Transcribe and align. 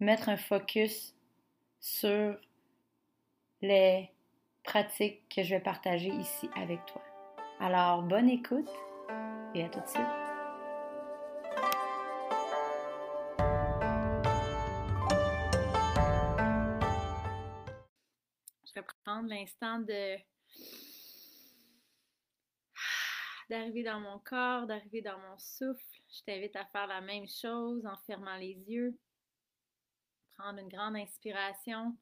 mettre 0.00 0.28
un 0.28 0.36
focus 0.36 1.14
sur 1.80 2.38
les 3.62 4.10
pratiques 4.62 5.28
que 5.34 5.42
je 5.42 5.54
vais 5.54 5.60
partager 5.60 6.08
ici 6.08 6.48
avec 6.54 6.84
toi. 6.86 7.02
Alors, 7.60 8.02
bonne 8.02 8.28
écoute 8.28 8.70
et 9.54 9.64
à 9.64 9.68
tout 9.68 9.80
de 9.80 9.86
suite. 9.86 10.02
Je 18.66 18.74
vais 18.74 18.86
prendre 19.04 19.28
l'instant 19.28 19.78
de 19.78 20.16
d'arriver 23.48 23.84
dans 23.84 24.00
mon 24.00 24.18
corps, 24.18 24.66
d'arriver 24.66 25.02
dans 25.02 25.18
mon 25.18 25.38
souffle. 25.38 25.80
Je 26.08 26.22
t'invite 26.26 26.56
à 26.56 26.66
faire 26.66 26.88
la 26.88 27.00
même 27.00 27.28
chose 27.28 27.86
en 27.86 27.96
fermant 28.04 28.36
les 28.36 28.58
yeux. 28.68 28.98
Prendre 30.36 30.58
une 30.58 30.68
grande 30.68 30.96
inspiration, 30.96 31.96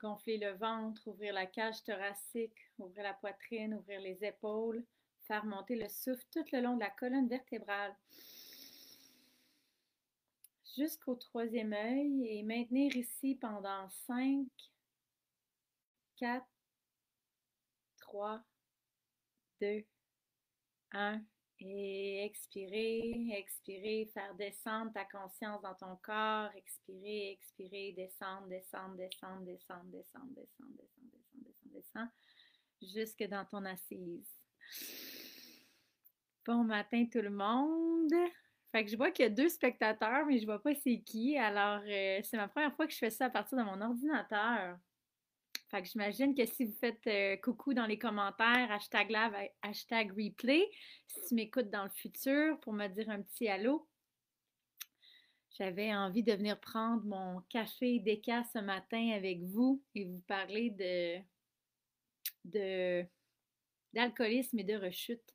gonfler 0.00 0.38
le 0.38 0.52
ventre, 0.52 1.06
ouvrir 1.06 1.32
la 1.32 1.46
cage 1.46 1.82
thoracique, 1.84 2.58
ouvrir 2.78 3.04
la 3.04 3.14
poitrine, 3.14 3.74
ouvrir 3.74 4.00
les 4.00 4.24
épaules, 4.24 4.84
faire 5.20 5.44
monter 5.44 5.76
le 5.76 5.88
souffle 5.88 6.24
tout 6.32 6.44
le 6.52 6.60
long 6.60 6.74
de 6.74 6.80
la 6.80 6.90
colonne 6.90 7.28
vertébrale 7.28 7.94
jusqu'au 10.76 11.14
troisième 11.14 11.72
œil 11.72 12.26
et 12.26 12.42
maintenir 12.42 12.96
ici 12.96 13.36
pendant 13.40 13.88
5, 14.06 14.46
4, 16.16 16.44
3, 17.98 18.42
2, 19.60 19.84
1. 20.92 21.22
Et 21.60 22.24
expirer, 22.24 23.28
expirer, 23.38 24.10
faire 24.12 24.34
descendre 24.34 24.92
ta 24.92 25.04
conscience 25.04 25.62
dans 25.62 25.74
ton 25.74 25.96
corps. 26.02 26.50
Expirer, 26.56 27.30
expirer, 27.32 27.92
descendre, 27.96 28.48
descendre, 28.48 28.96
descendre, 28.96 29.44
descendre, 29.44 29.90
descendre, 29.90 29.90
descendre, 29.90 30.32
descendre, 30.34 30.72
descendre, 30.76 31.44
descendre, 31.44 31.74
descendre, 31.74 32.12
jusque 32.82 33.24
dans 33.28 33.44
ton 33.44 33.64
assise. 33.64 34.28
Bon 36.44 36.64
matin 36.64 37.06
tout 37.10 37.22
le 37.22 37.30
monde. 37.30 38.12
Fait 38.70 38.84
que 38.84 38.90
je 38.90 38.96
vois 38.96 39.12
qu'il 39.12 39.22
y 39.22 39.26
a 39.26 39.30
deux 39.30 39.48
spectateurs, 39.48 40.26
mais 40.26 40.38
je 40.38 40.44
vois 40.46 40.60
pas 40.60 40.74
c'est 40.74 41.00
qui. 41.00 41.38
Alors, 41.38 41.80
euh, 41.86 42.20
c'est 42.24 42.36
ma 42.36 42.48
première 42.48 42.74
fois 42.74 42.86
que 42.86 42.92
je 42.92 42.98
fais 42.98 43.08
ça 43.08 43.26
à 43.26 43.30
partir 43.30 43.56
de 43.56 43.62
mon 43.62 43.80
ordinateur. 43.80 44.76
Fait 45.74 45.82
que 45.82 45.88
j'imagine 45.88 46.36
que 46.36 46.46
si 46.46 46.66
vous 46.66 46.76
faites 46.78 47.04
euh, 47.08 47.36
coucou 47.38 47.74
dans 47.74 47.86
les 47.86 47.98
commentaires, 47.98 48.70
hashtag 48.70 49.10
live, 49.10 49.50
hashtag 49.60 50.12
replay, 50.12 50.70
si 51.08 51.20
tu 51.26 51.34
m'écoutes 51.34 51.68
dans 51.68 51.82
le 51.82 51.90
futur 51.90 52.60
pour 52.60 52.72
me 52.72 52.86
dire 52.86 53.10
un 53.10 53.20
petit 53.20 53.48
allô, 53.48 53.84
j'avais 55.58 55.92
envie 55.92 56.22
de 56.22 56.32
venir 56.32 56.60
prendre 56.60 57.02
mon 57.02 57.40
café 57.48 57.98
déca 57.98 58.44
ce 58.52 58.60
matin 58.60 59.14
avec 59.16 59.42
vous 59.42 59.82
et 59.96 60.04
vous 60.04 60.22
parler 60.28 60.70
de, 60.70 61.18
de 62.44 63.04
d'alcoolisme 63.92 64.60
et 64.60 64.64
de 64.64 64.76
rechute. 64.76 65.34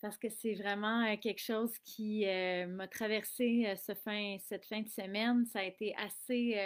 Parce 0.00 0.16
que 0.16 0.30
c'est 0.30 0.54
vraiment 0.54 1.04
euh, 1.04 1.18
quelque 1.18 1.42
chose 1.42 1.76
qui 1.80 2.26
euh, 2.26 2.66
m'a 2.68 2.88
traversé 2.88 3.70
ce 3.76 3.94
fin, 3.94 4.38
cette 4.48 4.64
fin 4.64 4.80
de 4.80 4.88
semaine. 4.88 5.44
Ça 5.44 5.58
a 5.58 5.64
été 5.64 5.94
assez 5.96 6.56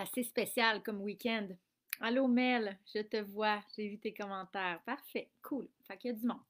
assez 0.00 0.22
spécial 0.22 0.82
comme 0.82 1.00
week-end. 1.02 1.48
Allô 2.00 2.26
Mel, 2.26 2.78
je 2.94 3.00
te 3.02 3.18
vois, 3.18 3.60
j'ai 3.76 3.88
vu 3.88 3.98
tes 3.98 4.14
commentaires. 4.14 4.80
Parfait, 4.86 5.28
cool. 5.42 5.68
Fait 5.86 5.98
qu'il 5.98 6.10
y 6.10 6.14
a 6.14 6.16
du 6.16 6.26
monde. 6.26 6.40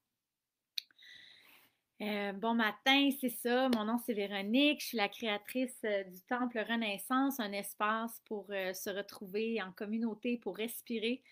Euh, 2.02 2.32
bon 2.32 2.54
matin, 2.54 3.10
c'est 3.20 3.28
ça. 3.28 3.68
Mon 3.74 3.84
nom 3.84 3.98
c'est 3.98 4.14
Véronique. 4.14 4.80
Je 4.80 4.86
suis 4.86 4.96
la 4.96 5.08
créatrice 5.08 5.76
euh, 5.84 6.04
du 6.04 6.20
Temple 6.22 6.64
Renaissance, 6.66 7.40
un 7.40 7.52
espace 7.52 8.22
pour 8.24 8.46
euh, 8.50 8.72
se 8.72 8.88
retrouver 8.88 9.60
en 9.60 9.72
communauté, 9.72 10.38
pour 10.38 10.56
respirer 10.56 11.22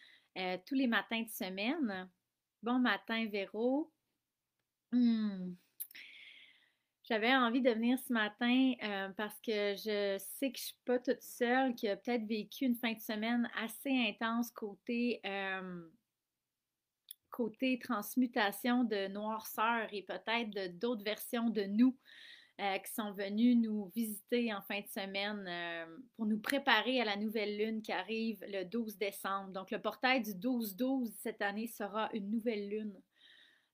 tous 0.66 0.76
les 0.76 0.86
matins 0.86 1.22
de 1.22 1.30
semaine. 1.30 2.08
Bon 2.62 2.78
matin, 2.78 3.26
Véro. 3.26 3.90
Hmm. 4.92 5.54
J'avais 7.08 7.34
envie 7.34 7.62
de 7.62 7.70
venir 7.70 7.98
ce 7.98 8.12
matin 8.12 8.72
euh, 8.82 9.08
parce 9.16 9.41
que 9.41 9.74
je 9.76 10.19
sais 10.19 10.52
que 10.52 10.58
je 10.58 10.62
ne 10.62 10.66
suis 10.66 10.78
pas 10.84 10.98
toute 10.98 11.22
seule, 11.22 11.74
qui 11.74 11.88
a 11.88 11.96
peut-être 11.96 12.26
vécu 12.26 12.66
une 12.66 12.74
fin 12.74 12.92
de 12.92 13.00
semaine 13.00 13.48
assez 13.58 13.91
intense 13.91 14.50
côté, 14.50 15.19
euh, 15.24 15.88
côté 17.30 17.78
transmutation 17.78 18.84
de 18.84 19.08
noirceur 19.08 19.88
et 19.91 20.02
peut-être 20.02 20.78
d'autres 20.78 21.02
versions 21.02 21.48
de 21.48 21.62
nous 21.62 21.96
euh, 22.60 22.76
qui 22.76 22.92
sont 22.92 23.12
venues 23.12 23.56
nous 23.56 23.86
visiter 23.94 24.52
en 24.52 24.60
fin 24.60 24.80
de 24.80 24.88
semaine 24.88 25.48
pour 26.14 26.26
nous 26.26 26.40
préparer 26.40 27.00
à 27.00 27.06
la 27.06 27.16
nouvelle 27.16 27.56
lune 27.56 27.80
qui 27.80 27.92
arrive 27.92 28.44
le 28.48 28.64
12 28.64 28.98
décembre. 28.98 29.52
Donc 29.52 29.70
le 29.70 29.80
portail 29.80 30.20
du 30.20 30.32
12-12 30.32 31.10
cette 31.22 31.40
année 31.40 31.69
sera 31.69 32.10
une 32.12 32.30
nouvelle 32.30 32.69
lune. 32.69 33.00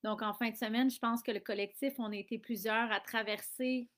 Donc, 0.04 0.20
en 0.20 0.34
fin 0.34 0.50
de 0.50 0.56
semaine, 0.56 0.91
je 0.91 0.98
pense 0.98 1.22
que 1.22 1.32
le 1.32 1.41
collectif, 1.41 1.94
on 1.97 2.12
a 2.12 2.16
été 2.16 2.38
plusieurs 2.38 2.92
à 2.92 3.00
traverser 3.00 3.88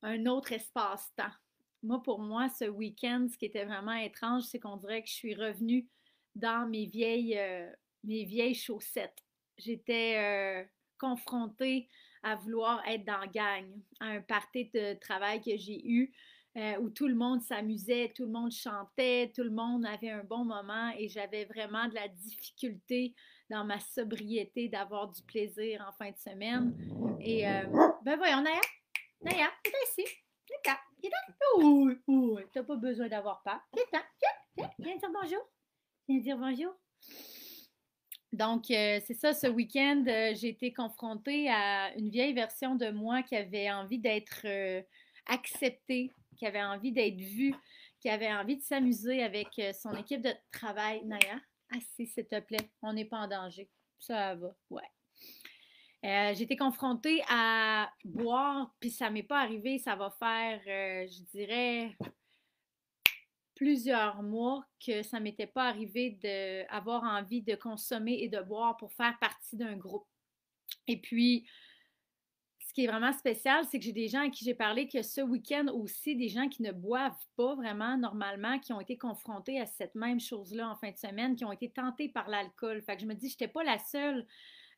un 0.00 0.24
autre 0.24 0.52
espace-temps. 0.52 1.34
Moi, 1.82 2.02
pour 2.02 2.18
moi, 2.18 2.48
ce 2.48 2.64
week-end, 2.64 3.26
ce 3.30 3.36
qui 3.36 3.44
était 3.44 3.66
vraiment 3.66 3.92
étrange, 3.92 4.44
c'est 4.44 4.58
qu'on 4.58 4.78
dirait 4.78 5.02
que 5.02 5.10
je 5.10 5.14
suis 5.14 5.34
revenue 5.34 5.86
dans 6.34 6.66
mes 6.66 6.86
vieilles, 6.86 7.38
euh, 7.38 8.54
chaussettes. 8.54 9.22
J'étais 9.58 10.16
euh, 10.16 10.64
confrontée 10.98 11.90
à 12.22 12.36
vouloir 12.36 12.82
être 12.88 13.04
dans 13.04 13.18
la 13.18 13.26
gang, 13.26 13.70
à 14.00 14.06
un 14.06 14.22
party 14.22 14.70
de 14.72 14.94
travail 14.94 15.42
que 15.42 15.54
j'ai 15.58 15.86
eu. 15.86 16.14
Euh, 16.56 16.76
où 16.80 16.90
tout 16.90 17.08
le 17.08 17.14
monde 17.14 17.40
s'amusait, 17.40 18.12
tout 18.14 18.24
le 18.24 18.30
monde 18.30 18.52
chantait, 18.52 19.32
tout 19.34 19.42
le 19.42 19.50
monde 19.50 19.86
avait 19.86 20.10
un 20.10 20.22
bon 20.22 20.44
moment 20.44 20.92
et 20.98 21.08
j'avais 21.08 21.46
vraiment 21.46 21.88
de 21.88 21.94
la 21.94 22.08
difficulté 22.08 23.14
dans 23.50 23.64
ma 23.64 23.78
sobriété 23.80 24.68
d'avoir 24.68 25.08
du 25.08 25.22
plaisir 25.22 25.84
en 25.86 25.92
fin 25.92 26.10
de 26.10 26.16
semaine. 26.16 26.74
Et 27.20 27.48
euh, 27.48 27.62
ben 28.04 28.16
voyons, 28.16 28.42
Naya, 28.42 28.60
Naya, 29.22 29.50
viens 29.64 29.72
ici. 29.90 30.10
Viens 30.48 30.72
là, 30.72 30.80
viens 31.00 32.46
t'as 32.52 32.62
pas 32.62 32.76
besoin 32.76 33.08
d'avoir 33.08 33.42
peur. 33.42 33.60
Viens 33.74 34.02
viens, 34.56 34.70
viens, 34.78 34.96
dire 34.96 35.10
bonjour. 35.12 35.50
Viens 36.08 36.20
dire 36.20 36.38
bonjour. 36.38 36.74
Donc, 38.32 38.70
euh, 38.70 38.98
c'est 39.06 39.14
ça, 39.14 39.34
ce 39.34 39.46
week-end, 39.46 40.04
j'ai 40.06 40.48
été 40.48 40.72
confrontée 40.72 41.50
à 41.50 41.92
une 41.96 42.08
vieille 42.08 42.32
version 42.32 42.76
de 42.76 42.90
moi 42.90 43.22
qui 43.22 43.36
avait 43.36 43.70
envie 43.70 43.98
d'être 43.98 44.46
acceptée 45.26 46.12
qui 46.42 46.46
avait 46.46 46.62
envie 46.62 46.90
d'être 46.90 47.20
vu, 47.20 47.54
qui 48.00 48.08
avait 48.08 48.32
envie 48.32 48.56
de 48.56 48.62
s'amuser 48.62 49.22
avec 49.22 49.58
euh, 49.60 49.72
son 49.72 49.94
équipe 49.94 50.22
de 50.22 50.32
travail. 50.50 51.04
Naya, 51.04 51.38
assis, 51.76 52.06
s'il 52.06 52.26
te 52.26 52.40
plaît, 52.40 52.70
on 52.82 52.92
n'est 52.92 53.04
pas 53.04 53.18
en 53.18 53.28
danger. 53.28 53.68
Ça 53.98 54.34
va, 54.34 54.54
ouais. 54.70 54.82
Euh, 56.04 56.34
été 56.34 56.56
confrontée 56.56 57.22
à 57.28 57.92
boire, 58.04 58.74
puis 58.80 58.90
ça 58.90 59.08
m'est 59.10 59.22
pas 59.22 59.40
arrivé. 59.40 59.78
Ça 59.78 59.94
va 59.94 60.10
faire, 60.10 60.60
euh, 60.66 61.06
je 61.06 61.22
dirais, 61.30 61.96
plusieurs 63.54 64.22
mois 64.22 64.66
que 64.84 65.04
ça 65.04 65.20
m'était 65.20 65.46
pas 65.46 65.68
arrivé 65.68 66.18
d'avoir 66.22 67.04
envie 67.04 67.42
de 67.42 67.54
consommer 67.54 68.18
et 68.20 68.28
de 68.28 68.40
boire 68.40 68.76
pour 68.76 68.92
faire 68.92 69.16
partie 69.20 69.56
d'un 69.56 69.76
groupe. 69.76 70.08
Et 70.88 71.00
puis, 71.00 71.46
ce 72.72 72.74
qui 72.74 72.84
est 72.86 72.88
vraiment 72.88 73.12
spécial, 73.12 73.66
c'est 73.70 73.78
que 73.78 73.84
j'ai 73.84 73.92
des 73.92 74.08
gens 74.08 74.26
à 74.26 74.30
qui 74.30 74.46
j'ai 74.46 74.54
parlé 74.54 74.88
que 74.88 75.02
ce 75.02 75.20
week-end 75.20 75.66
aussi, 75.74 76.16
des 76.16 76.30
gens 76.30 76.48
qui 76.48 76.62
ne 76.62 76.72
boivent 76.72 77.12
pas 77.36 77.54
vraiment 77.54 77.98
normalement, 77.98 78.58
qui 78.58 78.72
ont 78.72 78.80
été 78.80 78.96
confrontés 78.96 79.60
à 79.60 79.66
cette 79.66 79.94
même 79.94 80.18
chose-là 80.18 80.70
en 80.70 80.76
fin 80.76 80.90
de 80.90 80.96
semaine, 80.96 81.36
qui 81.36 81.44
ont 81.44 81.52
été 81.52 81.68
tentés 81.68 82.08
par 82.08 82.30
l'alcool. 82.30 82.80
Fait 82.80 82.96
que 82.96 83.02
je 83.02 83.06
me 83.06 83.12
dis, 83.12 83.28
je 83.28 83.34
n'étais 83.34 83.48
pas 83.48 83.62
la 83.62 83.78
seule 83.78 84.26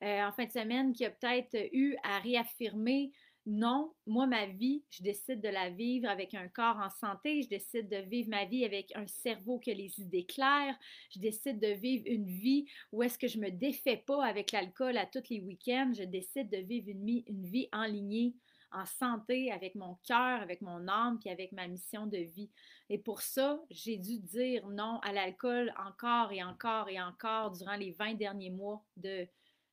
euh, 0.03 0.25
en 0.25 0.33
fin 0.33 0.45
de 0.45 0.51
semaine 0.51 0.93
qui 0.93 1.05
a 1.05 1.11
peut-être 1.11 1.57
eu 1.73 1.97
à 2.03 2.19
réaffirmer 2.19 3.13
non, 3.47 3.93
moi, 4.07 4.27
ma 4.27 4.47
vie, 4.47 4.83
je 4.89 5.03
décide 5.03 5.43
de 5.43 5.49
la 5.49 5.69
vivre 5.69 6.09
avec 6.09 6.33
un 6.33 6.49
corps 6.49 6.79
en 6.79 6.89
santé, 6.89 7.43
je 7.43 7.49
décide 7.49 7.91
de 7.91 7.99
vivre 7.99 8.31
ma 8.31 8.47
vie 8.47 8.65
avec 8.65 8.91
un 8.97 9.07
cerveau 9.07 9.59
qui 9.59 9.71
a 9.71 9.75
les 9.75 10.01
idées 10.01 10.25
claires, 10.25 10.79
je 11.11 11.19
décide 11.19 11.61
de 11.61 11.69
vivre 11.69 12.05
une 12.07 12.27
vie 12.27 12.65
où 12.91 13.03
est-ce 13.03 13.19
que 13.19 13.29
je 13.29 13.39
me 13.39 13.51
défais 13.51 13.99
pas 13.99 14.25
avec 14.25 14.53
l'alcool 14.53 14.97
à 14.97 15.05
tous 15.05 15.29
les 15.29 15.41
week-ends, 15.41 15.93
je 15.95 16.05
décide 16.05 16.49
de 16.49 16.57
vivre 16.57 16.89
une 16.89 17.45
vie, 17.45 17.69
en 17.73 17.85
ligne, 17.85 18.33
en 18.73 18.87
santé, 18.87 19.53
avec 19.53 19.75
mon 19.75 19.99
cœur, 20.07 20.41
avec 20.41 20.63
mon 20.63 20.89
âme, 20.89 21.19
puis 21.21 21.29
avec 21.29 21.53
ma 21.53 21.69
mission 21.69 22.07
de 22.07 22.17
vie. 22.17 22.51
Et 22.89 22.99
pour 22.99 23.21
ça, 23.21 23.63
j'ai 23.71 23.99
dû 23.99 24.21
dire 24.21 24.67
non 24.69 25.01
à 25.03 25.13
l'alcool 25.13 25.73
encore 25.87 26.33
et 26.33 26.43
encore 26.43 26.89
et 26.89 27.01
encore 27.01 27.53
durant 27.53 27.77
les 27.77 27.93
20 27.93 28.15
derniers 28.15 28.51
mois 28.51 28.83
de, 28.97 29.29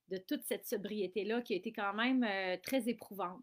de 0.09 0.17
toute 0.17 0.43
cette 0.43 0.67
sobriété-là 0.67 1.41
qui 1.41 1.53
a 1.53 1.55
été 1.55 1.71
quand 1.71 1.93
même 1.93 2.23
euh, 2.23 2.57
très 2.61 2.89
éprouvante 2.89 3.41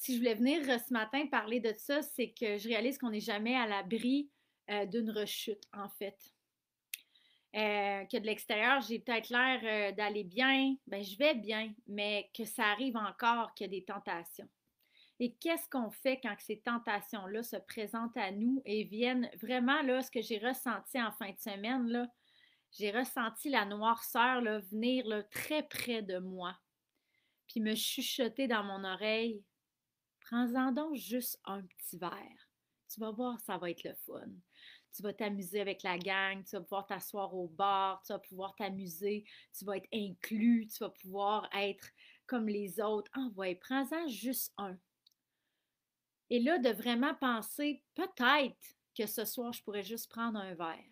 si 0.00 0.14
je 0.14 0.18
voulais 0.18 0.34
venir 0.34 0.62
euh, 0.70 0.78
ce 0.78 0.94
matin 0.94 1.26
parler 1.26 1.60
de 1.60 1.74
ça, 1.76 2.00
c'est 2.00 2.30
que 2.30 2.56
je 2.56 2.68
réalise 2.68 2.96
qu'on 2.96 3.10
n'est 3.10 3.20
jamais 3.20 3.54
à 3.54 3.66
l'abri 3.66 4.30
euh, 4.70 4.86
d'une 4.86 5.10
rechute, 5.10 5.62
en 5.74 5.90
fait. 5.90 6.16
Euh, 7.54 8.04
que 8.06 8.16
de 8.16 8.24
l'extérieur, 8.24 8.80
j'ai 8.80 8.98
peut-être 8.98 9.28
l'air 9.28 9.94
d'aller 9.94 10.24
bien, 10.24 10.74
ben 10.86 11.04
je 11.04 11.18
vais 11.18 11.34
bien, 11.34 11.74
mais 11.86 12.30
que 12.34 12.44
ça 12.44 12.64
arrive 12.64 12.96
encore 12.96 13.52
qu'il 13.52 13.66
y 13.66 13.68
a 13.68 13.78
des 13.78 13.84
tentations. 13.84 14.48
Et 15.18 15.34
qu'est-ce 15.34 15.68
qu'on 15.68 15.90
fait 15.90 16.18
quand 16.22 16.34
ces 16.38 16.60
tentations-là 16.60 17.42
se 17.42 17.56
présentent 17.56 18.16
à 18.16 18.30
nous 18.30 18.62
et 18.64 18.84
viennent 18.84 19.28
vraiment, 19.42 19.82
là, 19.82 20.00
ce 20.00 20.10
que 20.10 20.22
j'ai 20.22 20.38
ressenti 20.38 21.02
en 21.02 21.12
fin 21.12 21.30
de 21.30 21.38
semaine, 21.38 21.86
là, 21.88 22.06
j'ai 22.72 22.90
ressenti 22.90 23.50
la 23.50 23.66
noirceur 23.66 24.40
là, 24.40 24.60
venir 24.60 25.06
là, 25.06 25.24
très 25.24 25.62
près 25.64 26.00
de 26.00 26.18
moi, 26.18 26.56
puis 27.48 27.60
me 27.60 27.74
chuchoter 27.74 28.46
dans 28.48 28.64
mon 28.64 28.84
oreille 28.84 29.42
Prends-en 30.30 30.70
donc 30.70 30.94
juste 30.94 31.40
un 31.44 31.62
petit 31.62 31.98
verre. 31.98 32.48
Tu 32.88 33.00
vas 33.00 33.10
voir, 33.10 33.40
ça 33.40 33.58
va 33.58 33.68
être 33.68 33.82
le 33.82 33.94
fun. 33.94 34.30
Tu 34.94 35.02
vas 35.02 35.12
t'amuser 35.12 35.60
avec 35.60 35.82
la 35.82 35.98
gang, 35.98 36.44
tu 36.44 36.54
vas 36.54 36.62
pouvoir 36.62 36.86
t'asseoir 36.86 37.34
au 37.34 37.48
bar, 37.48 38.00
tu 38.02 38.12
vas 38.12 38.20
pouvoir 38.20 38.54
t'amuser, 38.54 39.24
tu 39.56 39.64
vas 39.64 39.76
être 39.76 39.88
inclus, 39.92 40.68
tu 40.68 40.78
vas 40.84 40.90
pouvoir 40.90 41.48
être 41.52 41.90
comme 42.26 42.48
les 42.48 42.80
autres. 42.80 43.10
Envoie, 43.16 43.56
prends-en 43.56 44.06
juste 44.06 44.52
un. 44.56 44.76
Et 46.28 46.38
là, 46.38 46.58
de 46.58 46.70
vraiment 46.70 47.14
penser, 47.16 47.82
peut-être 47.96 48.76
que 48.96 49.06
ce 49.06 49.24
soir, 49.24 49.52
je 49.52 49.62
pourrais 49.64 49.82
juste 49.82 50.08
prendre 50.08 50.38
un 50.38 50.54
verre 50.54 50.84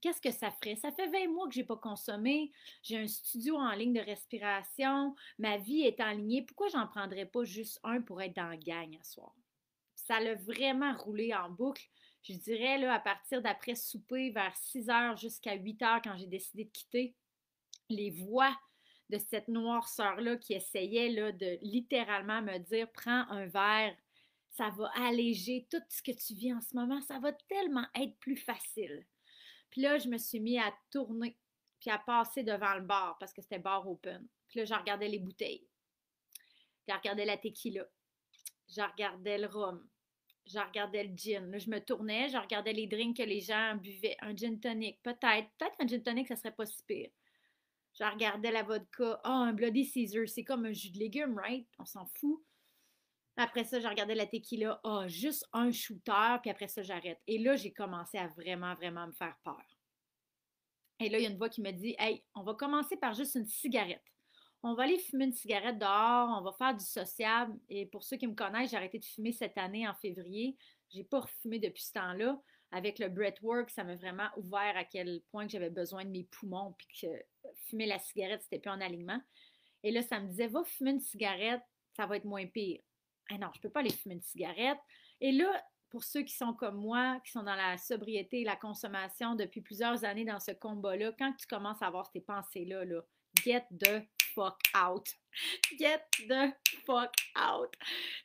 qu'est-ce 0.00 0.20
que 0.20 0.30
ça 0.30 0.50
ferait? 0.50 0.76
Ça 0.76 0.92
fait 0.92 1.08
20 1.08 1.28
mois 1.28 1.48
que 1.48 1.54
je 1.54 1.60
n'ai 1.60 1.66
pas 1.66 1.76
consommé. 1.76 2.52
J'ai 2.82 2.98
un 2.98 3.06
studio 3.06 3.56
en 3.56 3.72
ligne 3.72 3.92
de 3.92 4.00
respiration. 4.00 5.14
Ma 5.38 5.58
vie 5.58 5.82
est 5.82 6.00
en 6.00 6.12
ligne. 6.12 6.44
Pourquoi 6.44 6.68
j'en 6.68 6.86
prendrais 6.86 7.26
pas 7.26 7.44
juste 7.44 7.80
un 7.82 8.00
pour 8.00 8.20
être 8.22 8.36
dans 8.36 8.48
la 8.48 8.56
gang 8.56 8.96
à 9.00 9.04
soir? 9.04 9.34
Ça 9.94 10.20
l'a 10.20 10.34
vraiment 10.34 10.96
roulé 10.96 11.34
en 11.34 11.50
boucle. 11.50 11.88
Je 12.22 12.34
dirais, 12.34 12.78
là, 12.78 12.94
à 12.94 13.00
partir 13.00 13.40
d'après 13.40 13.74
souper, 13.74 14.30
vers 14.30 14.54
6 14.56 14.90
heures 14.90 15.16
jusqu'à 15.16 15.54
8 15.54 15.82
heures, 15.82 16.02
quand 16.02 16.16
j'ai 16.16 16.26
décidé 16.26 16.64
de 16.64 16.70
quitter, 16.70 17.14
les 17.88 18.10
voix 18.10 18.54
de 19.08 19.18
cette 19.18 19.48
noirceur-là 19.48 20.36
qui 20.36 20.54
essayait 20.54 21.08
là, 21.08 21.32
de 21.32 21.58
littéralement 21.62 22.42
me 22.42 22.58
dire 22.58 22.90
prends 22.92 23.26
un 23.28 23.46
verre, 23.46 23.96
ça 24.50 24.70
va 24.70 24.90
alléger 24.94 25.66
tout 25.70 25.82
ce 25.88 26.02
que 26.02 26.12
tu 26.12 26.34
vis 26.34 26.52
en 26.52 26.60
ce 26.60 26.74
moment, 26.74 27.00
ça 27.00 27.18
va 27.18 27.32
tellement 27.32 27.86
être 27.94 28.16
plus 28.18 28.36
facile. 28.36 29.04
Puis 29.70 29.80
là, 29.82 29.98
je 29.98 30.08
me 30.08 30.18
suis 30.18 30.40
mis 30.40 30.58
à 30.58 30.72
tourner, 30.90 31.36
puis 31.80 31.90
à 31.90 31.98
passer 31.98 32.42
devant 32.42 32.74
le 32.74 32.82
bar 32.82 33.16
parce 33.18 33.32
que 33.32 33.42
c'était 33.42 33.58
bar 33.58 33.88
open. 33.88 34.26
Puis 34.48 34.58
là, 34.58 34.64
je 34.64 34.74
regardais 34.74 35.08
les 35.08 35.18
bouteilles. 35.18 35.66
Je 36.88 36.94
regardais 36.94 37.24
la 37.24 37.36
tequila. 37.36 37.86
Je 38.68 38.82
regardais 38.82 39.38
le 39.38 39.46
rhum. 39.46 39.88
Je 40.46 40.58
regardais 40.58 41.04
le 41.04 41.16
gin. 41.16 41.50
Là, 41.50 41.58
je 41.58 41.70
me 41.70 41.78
tournais, 41.78 42.28
je 42.28 42.36
regardais 42.36 42.72
les 42.72 42.86
drinks 42.86 43.16
que 43.16 43.22
les 43.22 43.40
gens 43.40 43.76
buvaient. 43.76 44.16
Un 44.20 44.34
gin 44.34 44.58
tonic, 44.58 45.00
peut-être. 45.02 45.48
Peut-être 45.58 45.76
un 45.78 45.86
gin 45.86 46.02
tonic, 46.02 46.26
ça 46.26 46.36
serait 46.36 46.54
pas 46.54 46.66
si 46.66 46.82
pire. 46.82 47.10
Je 47.98 48.04
regardais 48.04 48.50
la 48.50 48.62
vodka. 48.62 49.20
Oh, 49.24 49.28
un 49.28 49.52
Bloody 49.52 49.88
Caesar, 49.88 50.28
c'est 50.28 50.44
comme 50.44 50.64
un 50.64 50.72
jus 50.72 50.90
de 50.90 50.98
légumes, 50.98 51.36
right? 51.36 51.68
On 51.78 51.84
s'en 51.84 52.06
fout. 52.06 52.42
Après 53.40 53.64
ça, 53.64 53.80
je 53.80 53.88
regardais 53.88 54.14
la 54.14 54.26
tequila, 54.26 54.78
ah, 54.84 55.08
juste 55.08 55.46
un 55.54 55.72
shooter, 55.72 56.36
puis 56.42 56.50
après 56.50 56.68
ça, 56.68 56.82
j'arrête. 56.82 57.18
Et 57.26 57.38
là, 57.38 57.56
j'ai 57.56 57.72
commencé 57.72 58.18
à 58.18 58.28
vraiment, 58.28 58.74
vraiment 58.74 59.06
me 59.06 59.12
faire 59.12 59.34
peur. 59.42 59.64
Et 60.98 61.08
là, 61.08 61.18
il 61.18 61.22
y 61.22 61.26
a 61.26 61.30
une 61.30 61.38
voix 61.38 61.48
qui 61.48 61.62
me 61.62 61.70
dit 61.70 61.96
Hey, 61.98 62.22
on 62.34 62.42
va 62.42 62.52
commencer 62.52 62.98
par 62.98 63.14
juste 63.14 63.36
une 63.36 63.46
cigarette. 63.46 64.04
On 64.62 64.74
va 64.74 64.82
aller 64.82 64.98
fumer 64.98 65.24
une 65.24 65.32
cigarette 65.32 65.78
dehors, 65.78 66.28
on 66.38 66.42
va 66.42 66.52
faire 66.52 66.76
du 66.76 66.84
sociable. 66.84 67.58
Et 67.70 67.86
pour 67.86 68.04
ceux 68.04 68.18
qui 68.18 68.26
me 68.26 68.34
connaissent, 68.34 68.72
j'ai 68.72 68.76
arrêté 68.76 68.98
de 68.98 69.06
fumer 69.06 69.32
cette 69.32 69.56
année 69.56 69.88
en 69.88 69.94
février. 69.94 70.58
J'ai 70.90 71.04
pas 71.04 71.20
refumé 71.20 71.58
depuis 71.58 71.82
ce 71.82 71.92
temps-là. 71.92 72.38
Avec 72.72 72.98
le 72.98 73.08
breathwork, 73.08 73.70
ça 73.70 73.84
m'a 73.84 73.96
vraiment 73.96 74.28
ouvert 74.36 74.76
à 74.76 74.84
quel 74.84 75.22
point 75.30 75.48
j'avais 75.48 75.70
besoin 75.70 76.04
de 76.04 76.10
mes 76.10 76.24
poumons, 76.24 76.74
puis 76.76 76.88
que 77.00 77.06
fumer 77.68 77.86
la 77.86 77.98
cigarette, 77.98 78.42
c'était 78.42 78.58
plus 78.58 78.70
en 78.70 78.82
alignement. 78.82 79.20
Et 79.82 79.92
là, 79.92 80.02
ça 80.02 80.20
me 80.20 80.28
disait 80.28 80.48
Va 80.48 80.62
fumer 80.62 80.90
une 80.90 81.00
cigarette, 81.00 81.62
ça 81.96 82.04
va 82.04 82.18
être 82.18 82.26
moins 82.26 82.46
pire 82.46 82.82
ah 83.30 83.38
non, 83.38 83.48
je 83.52 83.58
ne 83.58 83.62
peux 83.62 83.70
pas 83.70 83.80
aller 83.80 83.92
fumer 83.92 84.16
une 84.16 84.22
cigarette. 84.22 84.78
Et 85.20 85.32
là, 85.32 85.50
pour 85.90 86.04
ceux 86.04 86.22
qui 86.22 86.34
sont 86.34 86.54
comme 86.54 86.76
moi, 86.76 87.20
qui 87.24 87.32
sont 87.32 87.42
dans 87.42 87.54
la 87.54 87.76
sobriété 87.76 88.44
la 88.44 88.56
consommation 88.56 89.34
depuis 89.34 89.60
plusieurs 89.60 90.04
années 90.04 90.24
dans 90.24 90.40
ce 90.40 90.52
combat-là, 90.52 91.12
quand 91.18 91.32
tu 91.34 91.46
commences 91.46 91.82
à 91.82 91.86
avoir 91.86 92.06
ces 92.12 92.20
pensées-là, 92.20 92.84
là, 92.84 93.00
get 93.44 93.66
the 93.78 94.02
fuck 94.34 94.60
out. 94.76 95.08
Get 95.78 96.02
the 96.28 96.54
fuck 96.84 97.12
out. 97.36 97.72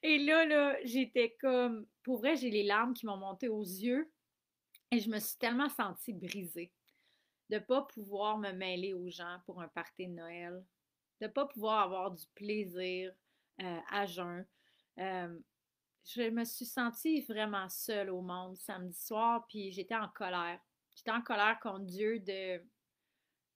Et 0.04 0.20
là, 0.20 0.46
là, 0.46 0.78
j'étais 0.84 1.36
comme, 1.40 1.88
pour 2.04 2.20
vrai, 2.20 2.36
j'ai 2.36 2.50
les 2.50 2.64
larmes 2.64 2.94
qui 2.94 3.06
m'ont 3.06 3.18
monté 3.18 3.48
aux 3.48 3.64
yeux 3.64 4.12
et 4.92 5.00
je 5.00 5.10
me 5.10 5.20
suis 5.20 5.38
tellement 5.38 5.70
sentie 5.70 6.14
brisée 6.14 6.72
de 7.50 7.56
ne 7.56 7.60
pas 7.60 7.84
pouvoir 7.84 8.38
me 8.38 8.52
mêler 8.52 8.94
aux 8.94 9.10
gens 9.10 9.40
pour 9.46 9.62
un 9.62 9.68
party 9.68 10.08
de 10.08 10.14
Noël, 10.14 10.64
de 11.22 11.28
ne 11.28 11.32
pas 11.32 11.46
pouvoir 11.46 11.82
avoir 11.82 12.12
du 12.12 12.26
plaisir 12.34 13.14
euh, 13.62 13.80
à 13.90 14.06
jeun, 14.06 14.46
je 14.98 16.30
me 16.30 16.44
suis 16.44 16.66
sentie 16.66 17.22
vraiment 17.22 17.68
seule 17.70 18.10
au 18.10 18.22
monde 18.22 18.58
samedi 18.58 19.00
soir, 19.00 19.46
puis 19.48 19.72
j'étais 19.72 19.96
en 19.96 20.10
colère. 20.10 20.60
J'étais 20.96 21.12
en 21.12 21.22
colère 21.22 21.60
contre 21.60 21.86
Dieu 21.86 22.20
de 22.20 22.62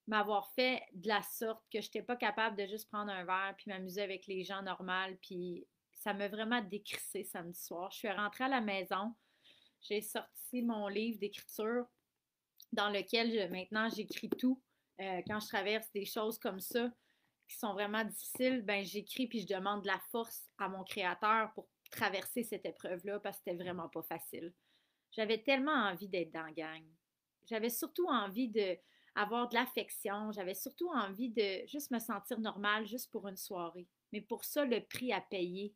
m'avoir 0.08 0.51
fait 0.53 0.84
de 0.93 1.08
la 1.08 1.22
sorte 1.22 1.63
que 1.72 1.79
je 1.79 1.88
n'étais 1.88 2.01
pas 2.01 2.15
capable 2.15 2.58
de 2.58 2.65
juste 2.65 2.89
prendre 2.89 3.12
un 3.12 3.24
verre 3.24 3.53
puis 3.58 3.69
m'amuser 3.69 4.01
avec 4.01 4.27
les 4.27 4.43
gens 4.43 4.62
normaux. 4.62 5.15
Puis 5.22 5.67
ça 5.93 6.13
m'a 6.13 6.27
vraiment 6.27 6.62
décrissé 6.62 7.24
samedi 7.24 7.60
soir. 7.60 7.91
Je 7.91 7.98
suis 8.00 8.12
rentrée 8.12 8.46
à 8.46 8.50
la 8.50 8.62
maison, 8.62 9.13
j'ai 9.81 10.01
sorti 10.01 10.62
mon 10.63 10.88
livre 10.88 11.19
d'écriture 11.19 11.86
dans 12.72 12.89
lequel 12.89 13.50
maintenant 13.51 13.89
j'écris 13.89 14.29
tout. 14.29 14.62
Euh, 15.00 15.22
quand 15.27 15.39
je 15.39 15.48
traverse 15.48 15.89
des 15.93 16.05
choses 16.05 16.38
comme 16.39 16.60
ça, 16.60 16.91
qui 17.49 17.57
sont 17.57 17.73
vraiment 17.73 18.03
difficiles, 18.05 18.61
ben 18.61 18.85
j'écris 18.85 19.27
puis 19.27 19.41
je 19.41 19.47
demande 19.47 19.81
de 19.81 19.87
la 19.87 19.99
force 20.11 20.49
à 20.59 20.69
mon 20.69 20.83
créateur 20.83 21.51
pour 21.53 21.67
traverser 21.91 22.43
cette 22.43 22.65
épreuve-là 22.65 23.19
parce 23.19 23.37
que 23.37 23.43
c'était 23.45 23.63
vraiment 23.63 23.89
pas 23.89 24.03
facile. 24.03 24.53
J'avais 25.11 25.41
tellement 25.41 25.71
envie 25.71 26.07
d'être 26.07 26.31
dans 26.31 26.51
gang. 26.51 26.85
J'avais 27.47 27.71
surtout 27.71 28.07
envie 28.07 28.49
de 28.49 28.77
avoir 29.15 29.49
de 29.49 29.55
l'affection. 29.55 30.31
J'avais 30.31 30.53
surtout 30.53 30.89
envie 30.89 31.31
de 31.31 31.65
juste 31.65 31.89
me 31.91 31.99
sentir 31.99 32.39
normale 32.39 32.85
juste 32.85 33.11
pour 33.11 33.27
une 33.27 33.37
soirée. 33.37 33.87
Mais 34.11 34.21
pour 34.21 34.45
ça, 34.45 34.65
le 34.65 34.85
prix 34.85 35.11
à 35.11 35.21
payer 35.21 35.73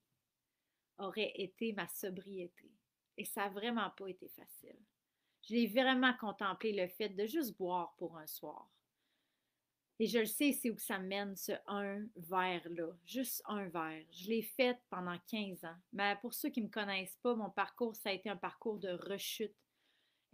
aurait 0.99 1.33
été 1.35 1.73
ma 1.73 1.87
sobriété. 1.87 2.71
Et 3.17 3.25
ça 3.25 3.41
n'a 3.41 3.49
vraiment 3.49 3.89
pas 3.97 4.07
été 4.07 4.29
facile. 4.29 4.77
J'ai 5.41 5.67
vraiment 5.67 6.13
contemplé 6.19 6.71
le 6.73 6.87
fait 6.87 7.09
de 7.09 7.25
juste 7.25 7.57
boire 7.57 7.95
pour 7.97 8.17
un 8.17 8.27
soir. 8.27 8.69
Et 10.00 10.07
je 10.07 10.19
le 10.19 10.25
sais, 10.25 10.51
c'est 10.51 10.71
où 10.71 10.77
ça 10.77 10.97
mène, 10.97 11.35
ce 11.35 11.51
un 11.67 12.05
verre-là. 12.15 12.91
Juste 13.05 13.43
un 13.45 13.67
verre. 13.69 14.03
Je 14.12 14.29
l'ai 14.29 14.41
fait 14.41 14.77
pendant 14.89 15.17
15 15.29 15.63
ans. 15.65 15.75
Mais 15.91 16.17
pour 16.21 16.33
ceux 16.33 16.50
qui 16.50 16.62
ne 16.62 16.65
me 16.65 16.71
connaissent 16.71 17.17
pas, 17.21 17.35
mon 17.35 17.50
parcours, 17.51 17.95
ça 17.95 18.09
a 18.09 18.13
été 18.13 18.29
un 18.29 18.35
parcours 18.35 18.79
de 18.79 18.89
rechute. 18.89 19.55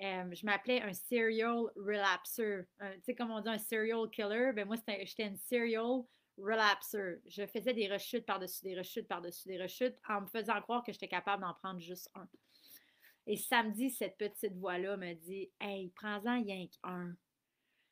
Euh, 0.02 0.34
je 0.34 0.46
m'appelais 0.46 0.82
un 0.82 0.94
serial 0.94 1.66
relapser. 1.76 2.62
tu 2.80 3.02
sais, 3.04 3.16
comme 3.16 3.32
on 3.32 3.42
dit 3.42 3.50
un 3.50 3.58
serial 3.58 4.10
killer, 4.10 4.54
ben 4.54 4.66
moi, 4.66 4.78
j'étais 4.88 5.28
une 5.28 5.36
serial 5.36 6.04
relapser. 6.38 7.20
Je 7.26 7.46
faisais 7.48 7.74
des 7.74 7.90
rechutes 7.90 8.26
par-dessus 8.26 8.64
des 8.64 8.78
rechutes 8.78 9.08
par-dessus 9.10 9.48
des 9.48 9.62
rechutes 9.62 9.98
en 10.08 10.22
me 10.22 10.28
faisant 10.28 10.62
croire 10.62 10.84
que 10.84 10.94
j'étais 10.94 11.10
capable 11.10 11.44
d'en 11.44 11.54
prendre 11.54 11.82
juste 11.82 12.10
un. 12.16 12.28
Et 13.28 13.36
samedi, 13.36 13.92
cette 13.92 14.18
petite 14.18 14.56
voix-là 14.56 14.98
me 14.98 15.14
dit 15.14 15.52
Hey, 15.60 15.90
prends-en 15.96 16.42
rien 16.42 16.66
qu'un. 16.82 17.16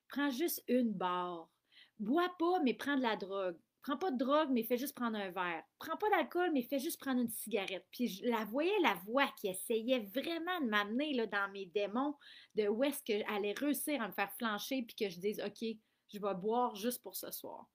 Prends 0.09 0.29
juste 0.29 0.63
une 0.67 0.93
barre. 0.93 1.49
Bois 1.99 2.33
pas, 2.37 2.59
mais 2.63 2.73
prends 2.73 2.97
de 2.97 3.01
la 3.01 3.15
drogue. 3.15 3.57
Prends 3.81 3.97
pas 3.97 4.11
de 4.11 4.17
drogue, 4.17 4.49
mais 4.51 4.63
fais 4.63 4.77
juste 4.77 4.95
prendre 4.95 5.17
un 5.17 5.31
verre. 5.31 5.63
Prends 5.79 5.95
pas 5.95 6.09
d'alcool, 6.09 6.51
mais 6.53 6.61
fais 6.61 6.79
juste 6.79 6.99
prendre 6.99 7.21
une 7.21 7.29
cigarette. 7.29 7.85
Puis 7.91 8.07
je 8.07 8.25
la 8.25 8.43
voyais, 8.43 8.77
la 8.81 8.95
voix 9.05 9.27
qui 9.39 9.47
essayait 9.47 10.01
vraiment 10.13 10.59
de 10.59 10.65
m'amener 10.65 11.25
dans 11.27 11.49
mes 11.51 11.67
démons, 11.67 12.15
de 12.55 12.67
où 12.67 12.83
est-ce 12.83 13.01
qu'elle 13.03 13.23
allait 13.29 13.53
réussir 13.53 14.01
à 14.01 14.07
me 14.07 14.13
faire 14.13 14.33
flancher, 14.33 14.83
puis 14.83 14.95
que 14.95 15.09
je 15.09 15.19
dise, 15.19 15.41
OK, 15.41 15.65
je 16.13 16.19
vais 16.19 16.35
boire 16.35 16.75
juste 16.75 17.01
pour 17.01 17.15
ce 17.15 17.31
soir. 17.31 17.65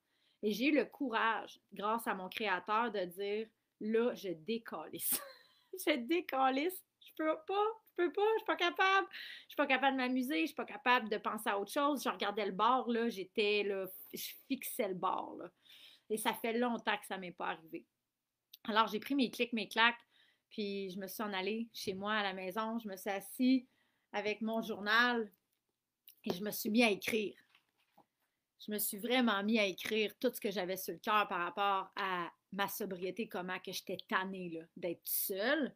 Et 0.43 0.51
j'ai 0.51 0.67
eu 0.67 0.75
le 0.75 0.85
courage, 0.85 1.59
grâce 1.71 2.05
à 2.05 2.13
mon 2.13 2.29
créateur, 2.29 2.91
de 2.91 3.05
dire, 3.05 3.47
là, 3.79 4.13
je 4.13 4.29
décalisse. 4.29 5.19
je 5.87 5.95
décalisse. 5.97 6.83
Je 6.99 7.11
peux 7.17 7.37
pas, 7.47 7.82
peux 7.95 8.11
pas, 8.11 8.21
je 8.21 8.37
suis 8.37 8.45
pas 8.45 8.55
capable. 8.55 9.07
Je 9.11 9.49
suis 9.49 9.55
pas 9.55 9.67
capable 9.67 9.97
de 9.97 10.01
m'amuser, 10.01 10.41
je 10.41 10.45
suis 10.47 10.55
pas 10.55 10.65
capable 10.65 11.09
de 11.09 11.17
penser 11.17 11.49
à 11.49 11.59
autre 11.59 11.71
chose. 11.71 12.03
Je 12.03 12.09
regardais 12.09 12.45
le 12.45 12.51
bord, 12.51 12.89
là, 12.89 13.09
j'étais 13.09 13.63
là, 13.63 13.85
je 14.13 14.31
fixais 14.47 14.87
le 14.87 14.95
bord, 14.95 15.35
là. 15.37 15.49
Et 16.09 16.17
ça 16.17 16.33
fait 16.33 16.53
longtemps 16.53 16.97
que 16.97 17.05
ça 17.05 17.17
m'est 17.17 17.31
pas 17.31 17.47
arrivé. 17.47 17.85
Alors, 18.65 18.87
j'ai 18.87 18.99
pris 18.99 19.15
mes 19.15 19.31
clics, 19.31 19.53
mes 19.53 19.67
claques, 19.67 19.99
puis 20.49 20.89
je 20.91 20.99
me 20.99 21.07
suis 21.07 21.23
en 21.23 21.33
allée 21.33 21.69
chez 21.73 21.93
moi 21.93 22.13
à 22.13 22.23
la 22.23 22.33
maison. 22.33 22.77
Je 22.79 22.87
me 22.87 22.95
suis 22.95 23.09
assise 23.09 23.65
avec 24.11 24.41
mon 24.41 24.61
journal 24.61 25.31
et 26.23 26.33
je 26.33 26.43
me 26.43 26.51
suis 26.51 26.69
mis 26.69 26.83
à 26.83 26.89
écrire. 26.89 27.35
Je 28.65 28.71
me 28.71 28.77
suis 28.77 28.97
vraiment 28.97 29.43
mis 29.43 29.59
à 29.59 29.65
écrire 29.65 30.13
tout 30.19 30.31
ce 30.33 30.39
que 30.39 30.51
j'avais 30.51 30.77
sur 30.77 30.93
le 30.93 30.99
cœur 30.99 31.27
par 31.27 31.39
rapport 31.39 31.91
à 31.95 32.31
ma 32.53 32.67
sobriété, 32.67 33.27
comment 33.27 33.59
que 33.59 33.71
j'étais 33.71 33.97
tannée 34.07 34.61
d'être 34.77 35.01
seule, 35.05 35.75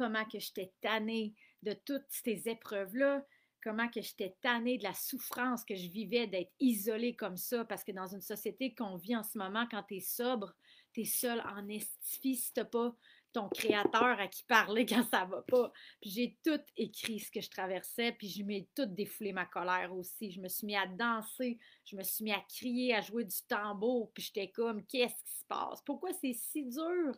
comment 0.00 0.24
que 0.24 0.38
j'étais 0.38 0.72
tannée 0.80 1.34
de 1.62 1.74
toutes 1.74 2.06
ces 2.08 2.48
épreuves-là, 2.48 3.22
comment 3.62 3.86
que 3.90 4.00
j'étais 4.00 4.34
tannée 4.40 4.78
de 4.78 4.82
la 4.82 4.94
souffrance 4.94 5.62
que 5.62 5.74
je 5.74 5.88
vivais 5.88 6.26
d'être 6.26 6.54
isolée 6.58 7.14
comme 7.14 7.36
ça, 7.36 7.66
parce 7.66 7.84
que 7.84 7.92
dans 7.92 8.06
une 8.06 8.22
société 8.22 8.74
qu'on 8.74 8.96
vit 8.96 9.14
en 9.14 9.22
ce 9.22 9.36
moment, 9.36 9.66
quand 9.70 9.82
tu 9.82 9.96
es 9.96 10.00
sobre, 10.00 10.54
tu 10.94 11.02
es 11.02 11.04
seul 11.04 11.42
en 11.42 11.68
estifie 11.68 12.36
si 12.36 12.50
tu 12.54 12.64
pas 12.64 12.96
ton 13.34 13.50
créateur 13.50 14.18
à 14.18 14.26
qui 14.26 14.42
parler 14.44 14.86
quand 14.88 15.06
ça 15.10 15.26
va 15.26 15.42
pas. 15.42 15.70
Puis 16.00 16.10
j'ai 16.10 16.38
tout 16.42 16.62
écrit 16.78 17.20
ce 17.20 17.30
que 17.30 17.42
je 17.42 17.50
traversais, 17.50 18.12
puis 18.12 18.30
je 18.30 18.42
m'ai 18.42 18.70
tout 18.74 18.86
défoulé 18.86 19.34
ma 19.34 19.44
colère 19.44 19.94
aussi. 19.94 20.30
Je 20.30 20.40
me 20.40 20.48
suis 20.48 20.66
mis 20.66 20.76
à 20.76 20.86
danser, 20.86 21.58
je 21.84 21.94
me 21.94 22.02
suis 22.02 22.24
mis 22.24 22.32
à 22.32 22.40
crier, 22.48 22.94
à 22.94 23.02
jouer 23.02 23.24
du 23.24 23.36
tambour, 23.46 24.10
puis 24.14 24.22
j'étais 24.22 24.50
comme 24.50 24.82
qu'est-ce 24.86 25.22
qui 25.24 25.38
se 25.40 25.44
passe? 25.44 25.82
Pourquoi 25.82 26.14
c'est 26.14 26.32
si 26.32 26.64
dur 26.64 27.12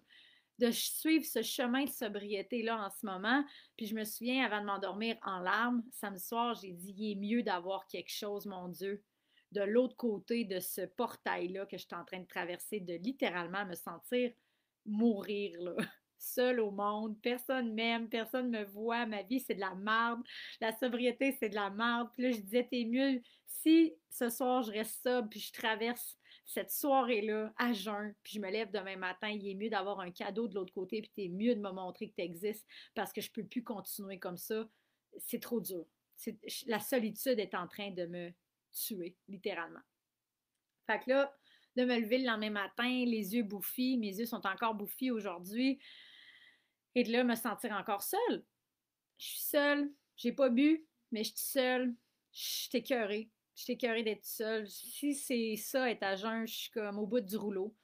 de 0.58 0.70
suivre 0.70 1.24
ce 1.24 1.42
chemin 1.42 1.84
de 1.84 1.90
sobriété-là 1.90 2.86
en 2.86 2.90
ce 2.90 3.04
moment. 3.04 3.44
Puis 3.76 3.86
je 3.86 3.94
me 3.94 4.04
souviens, 4.04 4.44
avant 4.44 4.60
de 4.60 4.66
m'endormir 4.66 5.16
en 5.22 5.40
larmes, 5.40 5.82
samedi 5.90 6.22
soir, 6.22 6.54
j'ai 6.54 6.72
dit, 6.72 6.94
il 6.96 7.12
est 7.12 7.16
mieux 7.16 7.42
d'avoir 7.42 7.86
quelque 7.86 8.12
chose, 8.12 8.46
mon 8.46 8.68
Dieu, 8.68 9.02
de 9.52 9.62
l'autre 9.62 9.96
côté 9.96 10.44
de 10.44 10.60
ce 10.60 10.82
portail-là 10.82 11.66
que 11.66 11.76
je 11.76 11.82
suis 11.82 11.94
en 11.94 12.04
train 12.04 12.20
de 12.20 12.26
traverser, 12.26 12.80
de 12.80 12.94
littéralement 12.94 13.66
me 13.66 13.74
sentir 13.74 14.30
mourir, 14.86 15.60
là 15.60 15.74
seule 16.22 16.60
au 16.60 16.70
monde, 16.70 17.20
personne 17.20 17.74
m'aime, 17.74 18.08
personne 18.08 18.48
me 18.48 18.64
voit, 18.64 19.06
ma 19.06 19.22
vie 19.22 19.40
c'est 19.40 19.54
de 19.54 19.60
la 19.60 19.74
merde, 19.74 20.22
la 20.60 20.72
sobriété 20.72 21.36
c'est 21.38 21.48
de 21.48 21.56
la 21.56 21.70
merde. 21.70 22.08
Puis 22.14 22.22
là, 22.22 22.30
je 22.30 22.40
disais, 22.40 22.66
t'es 22.70 22.84
mieux 22.84 23.20
si 23.46 23.94
ce 24.08 24.28
soir 24.30 24.62
je 24.62 24.70
reste 24.70 25.02
sobre, 25.02 25.28
puis 25.28 25.40
je 25.40 25.52
traverse 25.52 26.16
cette 26.44 26.70
soirée-là 26.70 27.52
à 27.56 27.72
jeun, 27.72 28.14
puis 28.22 28.34
je 28.34 28.40
me 28.40 28.50
lève 28.50 28.70
demain 28.70 28.96
matin, 28.96 29.28
il 29.28 29.48
est 29.48 29.54
mieux 29.54 29.70
d'avoir 29.70 30.00
un 30.00 30.10
cadeau 30.10 30.48
de 30.48 30.54
l'autre 30.54 30.72
côté, 30.72 31.00
puis 31.00 31.12
t'es 31.14 31.28
mieux 31.28 31.54
de 31.54 31.60
me 31.60 31.70
montrer 31.70 32.08
que 32.10 32.14
tu 32.16 32.22
existes 32.22 32.66
parce 32.94 33.12
que 33.12 33.20
je 33.20 33.30
peux 33.30 33.44
plus 33.44 33.62
continuer 33.62 34.18
comme 34.18 34.36
ça. 34.36 34.68
C'est 35.18 35.40
trop 35.40 35.60
dur. 35.60 35.86
La 36.66 36.80
solitude 36.80 37.38
est 37.38 37.54
en 37.54 37.66
train 37.66 37.90
de 37.90 38.06
me 38.06 38.32
tuer, 38.72 39.16
littéralement. 39.28 39.80
Fait 40.86 41.00
que 41.00 41.10
là, 41.10 41.36
de 41.76 41.84
me 41.84 41.98
lever 41.98 42.18
le 42.18 42.26
lendemain 42.26 42.50
matin, 42.50 43.04
les 43.06 43.34
yeux 43.34 43.42
bouffis, 43.42 43.96
mes 43.96 44.18
yeux 44.18 44.26
sont 44.26 44.46
encore 44.46 44.74
bouffis 44.74 45.10
aujourd'hui, 45.10 45.78
et 46.94 47.04
de 47.04 47.12
là 47.12 47.24
me 47.24 47.34
sentir 47.34 47.72
encore 47.72 48.02
seule. 48.02 48.44
Je 49.18 49.26
suis 49.26 49.40
seule, 49.40 49.90
j'ai 50.16 50.32
pas 50.32 50.50
bu, 50.50 50.86
mais 51.10 51.24
je 51.24 51.30
suis 51.30 51.46
seule, 51.46 51.94
je 52.32 52.40
suis 52.40 52.78
écœurée. 52.78 53.30
Je 53.54 53.62
suis 53.62 53.72
écœurée 53.74 54.02
d'être 54.02 54.24
seule. 54.24 54.68
Si 54.68 55.14
c'est 55.14 55.56
ça, 55.56 55.90
être 55.90 56.02
à 56.02 56.16
jeun, 56.16 56.46
je 56.46 56.54
suis 56.54 56.70
comme 56.70 56.98
au 56.98 57.06
bout 57.06 57.20
du 57.20 57.36
rouleau. 57.36 57.74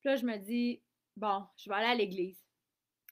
Puis 0.00 0.10
là, 0.10 0.16
je 0.16 0.26
me 0.26 0.36
dis, 0.36 0.82
bon, 1.16 1.44
je 1.56 1.68
vais 1.68 1.76
aller 1.76 1.86
à 1.86 1.94
l'église. 1.94 2.38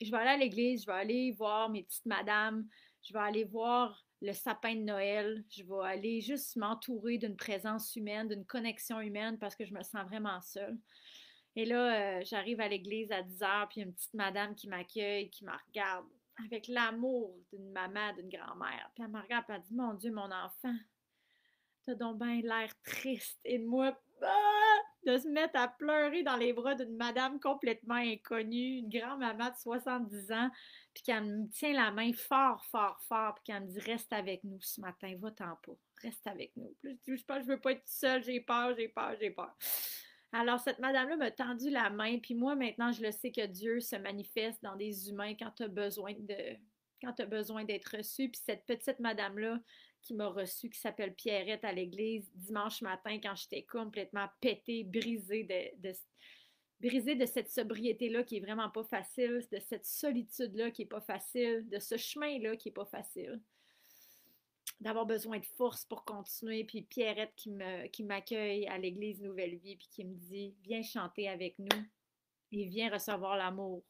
Je 0.00 0.10
vais 0.10 0.18
aller 0.18 0.30
à 0.30 0.36
l'église, 0.36 0.82
je 0.82 0.86
vais 0.86 0.92
aller 0.92 1.30
voir 1.32 1.70
mes 1.70 1.84
petites 1.84 2.06
madames, 2.06 2.66
je 3.02 3.12
vais 3.12 3.20
aller 3.20 3.44
voir 3.44 4.04
le 4.20 4.32
sapin 4.32 4.74
de 4.74 4.80
Noël, 4.80 5.44
je 5.50 5.62
vais 5.64 5.84
aller 5.84 6.20
juste 6.20 6.56
m'entourer 6.56 7.18
d'une 7.18 7.36
présence 7.36 7.94
humaine, 7.96 8.28
d'une 8.28 8.44
connexion 8.44 9.00
humaine 9.00 9.38
parce 9.38 9.56
que 9.56 9.64
je 9.64 9.74
me 9.74 9.82
sens 9.82 10.04
vraiment 10.06 10.40
seule. 10.40 10.78
Et 11.54 11.64
là, 11.64 12.18
euh, 12.18 12.24
j'arrive 12.24 12.60
à 12.60 12.68
l'église 12.68 13.10
à 13.12 13.22
10 13.22 13.40
h, 13.40 13.68
puis 13.68 13.80
une 13.82 13.92
petite 13.92 14.14
madame 14.14 14.54
qui 14.54 14.68
m'accueille, 14.68 15.28
qui 15.30 15.44
me 15.44 15.52
regarde 15.66 16.06
avec 16.46 16.66
l'amour 16.68 17.36
d'une 17.52 17.70
maman, 17.72 18.12
d'une 18.14 18.28
grand-mère. 18.28 18.90
Puis 18.94 19.04
elle 19.04 19.10
me 19.10 19.20
regarde, 19.20 19.44
et 19.48 19.52
elle 19.52 19.62
dit 19.62 19.74
Mon 19.74 19.94
Dieu, 19.94 20.12
mon 20.12 20.30
enfant, 20.30 20.74
t'as 21.86 21.94
donc 21.94 22.18
bien 22.18 22.40
l'air 22.42 22.70
triste. 22.84 23.40
Et 23.44 23.58
moi, 23.58 23.98
ah, 24.22 24.78
de 25.04 25.18
se 25.18 25.28
mettre 25.28 25.58
à 25.58 25.68
pleurer 25.68 26.22
dans 26.22 26.36
les 26.36 26.52
bras 26.52 26.74
d'une 26.74 26.96
madame 26.96 27.40
complètement 27.40 27.96
inconnue, 27.96 28.78
une 28.78 28.88
grand-maman 28.88 29.50
de 29.50 29.56
70 29.56 30.32
ans, 30.32 30.50
puis 30.94 31.02
qu'elle 31.02 31.24
me 31.24 31.48
tient 31.50 31.72
la 31.72 31.90
main 31.90 32.12
fort, 32.12 32.64
fort, 32.66 33.00
fort, 33.08 33.34
puis 33.34 33.44
qu'elle 33.44 33.64
me 33.64 33.68
dit 33.68 33.80
Reste 33.80 34.12
avec 34.12 34.44
nous 34.44 34.60
ce 34.60 34.80
matin, 34.80 35.14
va-t'en 35.18 35.56
pas, 35.64 35.72
reste 36.02 36.26
avec 36.26 36.52
nous. 36.56 36.74
Puis 36.82 36.92
je 37.06 37.12
dis 37.12 37.24
Je, 37.28 37.40
je 37.40 37.46
veux 37.46 37.60
pas 37.60 37.72
être 37.72 37.86
seule, 37.86 38.22
j'ai 38.22 38.40
peur, 38.40 38.74
j'ai 38.76 38.88
peur, 38.88 39.14
j'ai 39.20 39.30
peur. 39.30 39.54
Alors, 40.34 40.60
cette 40.60 40.78
madame-là 40.78 41.16
m'a 41.16 41.30
tendu 41.30 41.68
la 41.68 41.90
main, 41.90 42.18
puis 42.18 42.34
moi, 42.34 42.54
maintenant, 42.54 42.90
je 42.90 43.02
le 43.02 43.10
sais 43.10 43.30
que 43.30 43.44
Dieu 43.46 43.80
se 43.80 43.96
manifeste 43.96 44.62
dans 44.62 44.76
des 44.76 45.10
humains 45.10 45.34
quand 45.38 45.50
tu 45.50 45.64
as 45.64 45.68
besoin 45.68 46.14
de 46.18 46.56
quand 47.02 47.12
tu 47.12 47.22
as 47.22 47.26
besoin 47.26 47.64
d'être 47.64 47.96
reçu. 47.96 48.28
Puis 48.30 48.40
cette 48.44 48.64
petite 48.64 49.00
madame-là 49.00 49.58
qui 50.02 50.14
m'a 50.14 50.28
reçu, 50.28 50.68
qui 50.68 50.78
s'appelle 50.78 51.14
Pierrette 51.14 51.64
à 51.64 51.72
l'église, 51.72 52.30
dimanche 52.34 52.82
matin, 52.82 53.18
quand 53.22 53.34
j'étais 53.34 53.62
complètement 53.62 54.26
pétée, 54.40 54.84
brisée 54.84 55.44
de, 55.44 55.92
brisée 56.80 57.14
de 57.14 57.26
cette 57.26 57.50
sobriété-là 57.50 58.24
qui 58.24 58.36
est 58.36 58.40
vraiment 58.40 58.68
pas 58.70 58.84
facile, 58.84 59.46
de 59.50 59.58
cette 59.60 59.86
solitude-là 59.86 60.70
qui 60.70 60.82
est 60.82 60.86
pas 60.86 61.00
facile, 61.00 61.68
de 61.68 61.78
ce 61.78 61.96
chemin-là 61.96 62.56
qui 62.56 62.68
est 62.68 62.72
pas 62.72 62.84
facile 62.84 63.40
d'avoir 64.82 65.06
besoin 65.06 65.38
de 65.38 65.46
force 65.56 65.84
pour 65.84 66.04
continuer. 66.04 66.64
Puis 66.64 66.82
Pierrette 66.82 67.32
qui, 67.36 67.52
qui 67.92 68.02
m'accueille 68.04 68.66
à 68.66 68.78
l'église 68.78 69.22
Nouvelle 69.22 69.56
Vie, 69.56 69.76
puis 69.76 69.88
qui 69.90 70.04
me 70.04 70.14
dit 70.14 70.54
Viens 70.64 70.82
chanter 70.82 71.28
avec 71.28 71.58
nous 71.58 71.84
et 72.50 72.66
viens 72.66 72.90
recevoir 72.90 73.36
l'amour. 73.36 73.82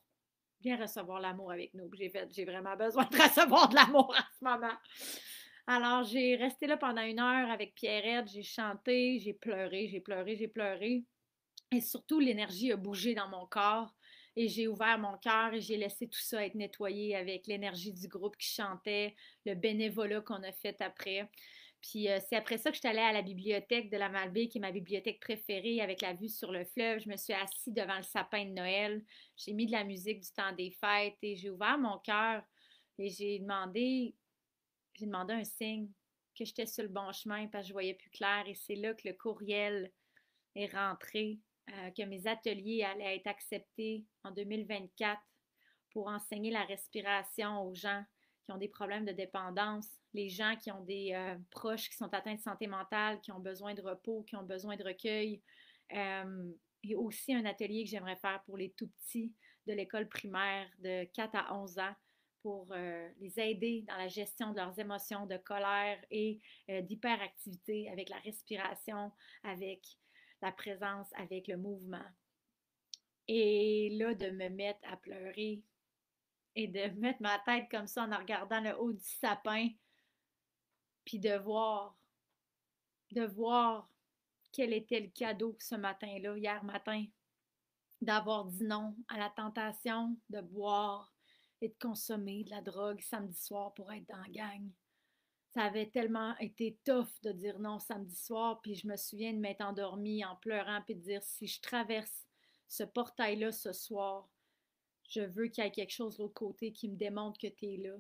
Viens 0.61 0.77
recevoir 0.77 1.21
l'amour 1.21 1.51
avec 1.51 1.75
nous. 1.75 1.91
J'ai 1.95 2.45
vraiment 2.45 2.77
besoin 2.77 3.05
de 3.05 3.17
recevoir 3.17 3.69
de 3.69 3.75
l'amour 3.75 4.15
en 4.17 4.39
ce 4.39 4.45
moment. 4.45 4.77
Alors, 5.67 6.03
j'ai 6.05 6.37
resté 6.37 6.67
là 6.67 6.77
pendant 6.77 7.03
une 7.03 7.21
heure 7.21 7.51
avec 7.51 7.75
Pierrette, 7.75 8.29
j'ai 8.29 8.43
chanté, 8.43 9.19
j'ai 9.21 9.33
pleuré, 9.33 9.87
j'ai 9.89 10.01
pleuré, 10.01 10.37
j'ai 10.37 10.49
pleuré. 10.49 11.05
Et 11.71 11.81
surtout, 11.81 12.21
l'énergie 12.21 12.73
a 12.73 12.77
bougé 12.77 13.15
dans 13.15 13.29
mon 13.29 13.47
corps 13.47 13.95
et 14.37 14.49
j'ai 14.49 14.67
ouvert 14.67 14.99
mon 14.99 15.17
cœur 15.19 15.55
et 15.55 15.61
j'ai 15.61 15.77
laissé 15.77 16.09
tout 16.09 16.21
ça 16.21 16.45
être 16.45 16.55
nettoyé 16.55 17.15
avec 17.15 17.47
l'énergie 17.47 17.93
du 17.93 18.09
groupe 18.09 18.37
qui 18.37 18.49
chantait, 18.49 19.15
le 19.47 19.55
bénévolat 19.55 20.21
qu'on 20.21 20.43
a 20.43 20.53
fait 20.53 20.81
après. 20.81 21.31
Puis 21.81 22.09
euh, 22.09 22.19
c'est 22.29 22.37
après 22.37 22.59
ça 22.59 22.71
que 22.71 22.79
je 22.81 22.87
allée 22.87 23.01
à 23.01 23.13
la 23.13 23.23
bibliothèque 23.23 23.91
de 23.91 23.97
la 23.97 24.09
Malbaie, 24.09 24.49
qui 24.49 24.59
est 24.59 24.61
ma 24.61 24.71
bibliothèque 24.71 25.21
préférée, 25.21 25.81
avec 25.81 26.01
la 26.01 26.15
vue 26.15 26.29
sur 26.29 26.53
le 26.53 26.65
fleuve. 26.65 27.01
Je 27.01 27.09
me 27.09 27.17
suis 27.17 27.33
assise 27.33 27.75
devant 27.75 27.97
le 27.97 28.05
sapin 28.05 28.45
de 28.45 28.53
Noël. 28.53 29.03
J'ai 29.37 29.53
mis 29.53 29.67
de 29.67 29.73
la 29.73 29.85
musique 29.85 30.21
du 30.21 30.33
temps 30.33 30.53
des 30.53 30.71
fêtes 30.71 31.19
et 31.23 31.37
j'ai 31.37 31.51
ouvert 31.51 31.79
mon 31.79 31.99
cœur 31.99 32.43
et 32.99 33.09
j'ai 33.09 33.41
demandé, 33.41 34.15
j'ai 34.95 35.07
demandé 35.07 35.35
un 35.35 35.45
signe 35.45 35.89
que 36.39 36.45
j'étais 36.45 36.67
sur 36.67 36.83
le 36.83 36.89
bon 36.89 37.13
chemin 37.13 37.47
parce 37.49 37.65
que 37.65 37.69
je 37.69 37.73
voyais 37.73 37.95
plus 37.95 38.11
clair. 38.11 38.45
Et 38.47 38.55
c'est 38.55 38.75
là 38.75 38.95
que 38.95 39.09
le 39.09 39.15
courriel 39.15 39.93
est 40.55 40.73
rentré 40.73 41.39
euh, 41.71 41.91
que 41.91 42.03
mes 42.03 42.27
ateliers 42.27 42.85
allaient 42.85 43.17
être 43.17 43.27
acceptés 43.27 44.05
en 44.25 44.31
2024 44.31 45.21
pour 45.93 46.09
enseigner 46.09 46.51
la 46.51 46.65
respiration 46.65 47.63
aux 47.63 47.75
gens 47.75 48.05
qui 48.45 48.53
ont 48.53 48.59
des 48.59 48.69
problèmes 48.69 49.05
de 49.05 49.13
dépendance, 49.13 49.89
les 50.15 50.29
gens 50.29 50.57
qui 50.57 50.73
ont 50.73 50.83
des 50.83 51.13
euh, 51.15 51.37
proches 51.51 51.89
qui 51.89 51.97
sont 51.97 52.13
atteints 52.13 52.35
de 52.35 52.41
santé 52.41 52.67
mentale, 52.67 53.21
qui 53.21 53.31
ont 53.31 53.39
besoin 53.39 53.75
de 53.75 53.83
repos, 53.83 54.25
qui 54.25 54.35
ont 54.37 54.43
besoin 54.43 54.77
de 54.77 54.83
recueil. 54.83 55.41
Euh, 55.93 56.53
et 56.85 56.97
aussi 56.97 57.33
un 57.35 57.45
atelier 57.45 57.85
que 57.85 57.91
j'aimerais 57.91 58.17
faire 58.17 58.43
pour 58.45 58.57
les 58.57 58.73
tout 58.73 58.89
petits 58.89 59.33
de 59.67 59.73
l'école 59.73 60.09
primaire 60.09 60.67
de 60.81 61.05
4 61.13 61.37
à 61.37 61.55
11 61.55 61.79
ans 61.79 61.95
pour 62.43 62.73
les 63.21 63.39
aider 63.39 63.85
dans 63.87 63.97
la 63.97 64.09
gestion 64.09 64.53
de 64.53 64.57
leurs 64.57 64.79
émotions 64.79 65.27
de 65.27 65.37
colère 65.37 65.99
et 66.11 66.41
d'hyperactivité 66.69 67.89
avec 67.91 68.09
la 68.09 68.19
respiration, 68.19 69.13
avec 69.45 69.87
la 70.43 70.53
présence 70.53 71.09
avec 71.15 71.47
le 71.49 71.57
mouvement. 71.57 72.05
Et 73.29 73.91
là, 73.99 74.15
de 74.15 74.31
me 74.31 74.49
mettre 74.49 74.81
à 74.91 74.97
pleurer 74.97 75.63
et 76.55 76.67
de 76.69 76.89
mettre 77.01 77.23
ma 77.23 77.39
tête 77.39 77.69
comme 77.71 77.87
ça 77.87 78.05
en 78.05 78.19
regardant 78.19 78.61
le 78.61 78.77
haut 78.77 78.93
du 78.93 79.05
sapin, 79.05 79.69
puis 81.05 81.19
de 81.19 81.37
voir, 81.39 81.97
de 83.13 83.25
voir 83.25 83.89
quel 84.53 84.73
était 84.73 85.01
le 85.01 85.09
cadeau 85.09 85.57
ce 85.59 85.77
matin-là, 85.77 86.37
hier 86.37 86.63
matin, 86.65 87.07
d'avoir 88.01 88.45
dit 88.45 88.65
non 88.65 88.97
à 89.09 89.17
la 89.17 89.31
tentation 89.31 90.17
de 90.29 90.41
boire 90.41 91.12
et 91.63 91.69
de 91.69 91.77
consommer 91.81 92.45
de 92.45 92.51
la 92.51 92.61
drogue 92.61 93.01
samedi 93.01 93.41
soir 93.41 93.73
pour 93.75 93.91
être 93.93 94.07
dans 94.09 94.19
la 94.19 94.29
gang. 94.29 94.69
Ça 95.55 95.63
avait 95.63 95.91
tellement 95.91 96.37
été 96.39 96.79
tough 96.85 97.21
de 97.23 97.31
dire 97.31 97.59
non 97.59 97.79
samedi 97.79 98.17
soir, 98.17 98.61
puis 98.63 98.75
je 98.75 98.87
me 98.87 98.97
souviens 98.97 99.33
de 99.33 99.39
m'être 99.39 99.61
endormie 99.61 100.25
en 100.25 100.37
pleurant, 100.37 100.81
puis 100.85 100.97
de 100.97 101.01
dire 101.01 101.23
si 101.23 101.47
je 101.47 101.61
traverse 101.61 102.27
ce 102.69 102.83
portail-là 102.85 103.53
ce 103.53 103.73
soir, 103.73 104.29
je 105.09 105.21
veux 105.21 105.49
qu'il 105.49 105.63
y 105.63 105.67
ait 105.67 105.71
quelque 105.71 105.93
chose 105.93 106.17
de 106.17 106.23
l'autre 106.23 106.35
côté 106.35 106.73
qui 106.73 106.89
me 106.89 106.97
démontre 106.97 107.39
que 107.39 107.49
tu 107.49 107.67
es 107.67 107.77
là. 107.77 107.97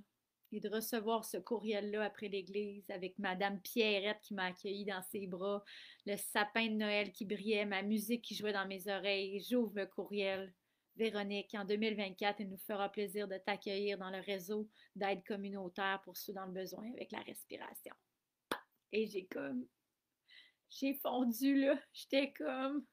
Et 0.54 0.61
de 0.61 0.69
recevoir 0.69 1.25
ce 1.25 1.38
courriel-là 1.38 2.04
après 2.04 2.28
l'église 2.28 2.90
avec 2.90 3.19
Madame 3.19 3.61
Pierrette 3.61 4.21
qui 4.21 4.35
m'a 4.35 4.47
accueilli 4.47 4.85
dans 4.85 5.02
ses 5.02 5.26
bras, 5.26 5.64
le 6.04 6.16
sapin 6.16 6.69
de 6.69 6.75
Noël 6.75 7.11
qui 7.11 7.25
brillait, 7.25 7.64
ma 7.64 7.83
musique 7.83 8.23
qui 8.23 8.35
jouait 8.35 8.52
dans 8.52 8.66
mes 8.66 8.87
oreilles. 8.88 9.40
J'ouvre 9.49 9.73
le 9.76 9.87
courriel. 9.87 10.52
Véronique, 10.96 11.54
en 11.54 11.64
2024, 11.64 12.40
il 12.40 12.50
nous 12.50 12.58
fera 12.58 12.90
plaisir 12.90 13.26
de 13.26 13.38
t'accueillir 13.38 13.96
dans 13.96 14.11
le 14.11 14.20
réseau 14.20 14.68
d'aide 14.94 15.25
communautaire 15.25 16.02
pour 16.04 16.16
ceux 16.16 16.34
dans 16.34 16.44
le 16.44 16.52
besoin 16.52 16.90
avec 16.92 17.12
la 17.12 17.20
respiration. 17.20 17.94
Et 18.92 19.06
j'ai 19.06 19.26
comme. 19.26 19.66
J'ai 20.68 20.94
fondu 20.94 21.61
là. 21.61 21.78
J'étais 21.92 22.32
comme. 22.32 22.84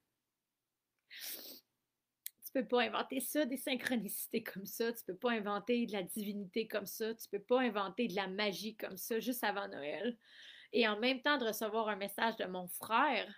Tu 2.46 2.53
peux 2.53 2.68
pas 2.68 2.84
inventer 2.84 3.20
ça, 3.20 3.46
des 3.46 3.58
synchronicités 3.58 4.44
comme 4.44 4.65
ça. 4.65 4.91
Tu 4.94 5.03
peux 5.06 5.18
pas 5.18 5.32
inventer 5.32 5.86
de 5.86 5.91
la 5.91 6.03
divinité 6.03 6.68
comme 6.68 6.86
ça. 6.86 7.13
Tu 7.13 7.27
peux 7.29 7.41
pas 7.41 7.62
inventer 7.62 8.08
de 8.08 8.15
la 8.15 8.27
magie 8.27 8.75
comme 8.75 8.98
ça 8.98 9.20
juste 9.20 9.44
avant 9.44 9.68
Noël. 9.68 10.18
Et 10.72 10.88
en 10.88 11.00
même 11.00 11.22
temps 11.22 11.38
de 11.38 11.46
recevoir 11.46 11.89
un 11.89 11.96
message 11.96 12.38
de 12.38 12.46
mon 12.46 12.68
frère 12.68 13.32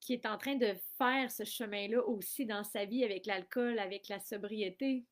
qui 0.00 0.14
est 0.14 0.26
en 0.26 0.38
train 0.38 0.56
de 0.56 0.74
faire 0.98 1.30
ce 1.30 1.44
chemin-là 1.44 2.02
aussi 2.06 2.46
dans 2.46 2.64
sa 2.64 2.84
vie 2.84 3.04
avec 3.04 3.26
l'alcool, 3.26 3.78
avec 3.78 4.08
la 4.08 4.18
sobriété, 4.18 5.04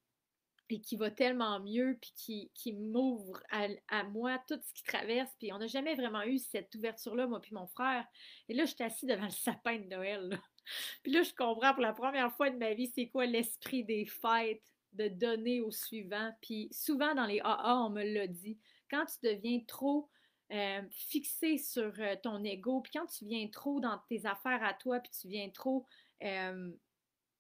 et 0.71 0.81
qui 0.81 0.97
va 0.97 1.11
tellement 1.11 1.61
mieux, 1.61 1.99
puis 2.01 2.51
qui, 2.55 2.73
m'ouvre 2.73 3.41
à, 3.51 4.05
moi 4.05 4.39
tout 4.47 4.61
ce 4.63 4.75
qui 4.75 4.83
traverse. 4.83 5.31
Puis 5.39 5.53
on 5.53 5.59
n'a 5.59 5.67
jamais 5.67 5.95
vraiment 5.95 6.23
eu 6.23 6.39
cette 6.39 6.75
ouverture-là, 6.75 7.27
moi 7.27 7.41
puis 7.41 7.55
mon 7.55 7.67
frère. 7.67 8.05
Et 8.49 8.55
là, 8.55 8.65
je 8.65 8.75
suis 8.75 8.85
assise 8.85 9.09
devant 9.09 9.25
le 9.25 9.31
sapin 9.31 9.79
de 9.79 9.87
Noël. 9.87 10.39
Puis 11.03 11.13
là, 11.13 11.23
je 11.23 11.33
comprends 11.33 11.73
pour 11.73 11.83
la 11.83 11.95
première 11.95 12.31
fois 12.37 12.51
de 12.51 12.59
ma 12.59 12.75
vie, 12.75 12.93
c'est 12.95 13.09
quoi 13.09 13.25
l'esprit 13.25 13.85
des 13.85 14.05
fêtes, 14.05 14.63
de 14.93 15.09
donner 15.09 15.63
au 15.63 15.71
suivant. 15.71 16.31
Puis 16.43 16.69
souvent 16.73 17.15
dans 17.15 17.25
les 17.25 17.41
AA, 17.41 17.75
on 17.87 17.91
me 17.91 18.05
l'a 18.05 18.27
dit, 18.27 18.59
quand 18.91 19.07
tu 19.07 19.27
deviens 19.27 19.61
trop 19.67 20.11
euh, 20.51 20.81
fixé 20.91 21.59
sur 21.59 21.93
euh, 21.99 22.17
ton 22.23 22.43
ego, 22.43 22.81
puis 22.81 22.93
quand 22.95 23.07
tu 23.07 23.27
viens 23.27 23.47
trop 23.49 23.81
dans 23.81 23.99
tes 24.09 24.25
affaires 24.25 24.65
à 24.65 24.73
toi, 24.73 24.99
puis 24.99 25.11
tu 25.21 25.29
viens 25.29 25.51
trop 25.51 25.87
euh, 26.23 26.73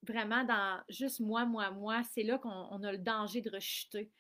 vraiment 0.02 0.44
dans 0.44 0.82
juste 0.90 1.20
moi, 1.20 1.46
moi, 1.46 1.70
moi, 1.70 2.02
c'est 2.12 2.22
là 2.22 2.38
qu'on 2.38 2.82
a 2.82 2.92
le 2.92 2.98
danger 2.98 3.40
de 3.40 3.50
rechuter. 3.50 4.10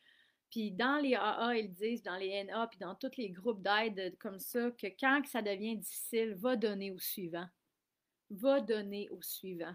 Puis 0.50 0.70
dans 0.70 0.96
les 0.96 1.14
AA, 1.14 1.58
ils 1.58 1.72
disent, 1.72 2.02
dans 2.02 2.16
les 2.16 2.44
NA, 2.44 2.66
puis 2.68 2.78
dans 2.78 2.94
tous 2.94 3.16
les 3.18 3.28
groupes 3.28 3.62
d'aide 3.62 4.16
comme 4.18 4.38
ça, 4.38 4.70
que 4.70 4.86
quand 4.98 5.22
ça 5.26 5.42
devient 5.42 5.76
difficile, 5.76 6.34
va 6.34 6.56
donner 6.56 6.90
au 6.90 6.98
suivant. 6.98 7.46
Va 8.30 8.60
donner 8.60 9.10
au 9.10 9.20
suivant. 9.20 9.74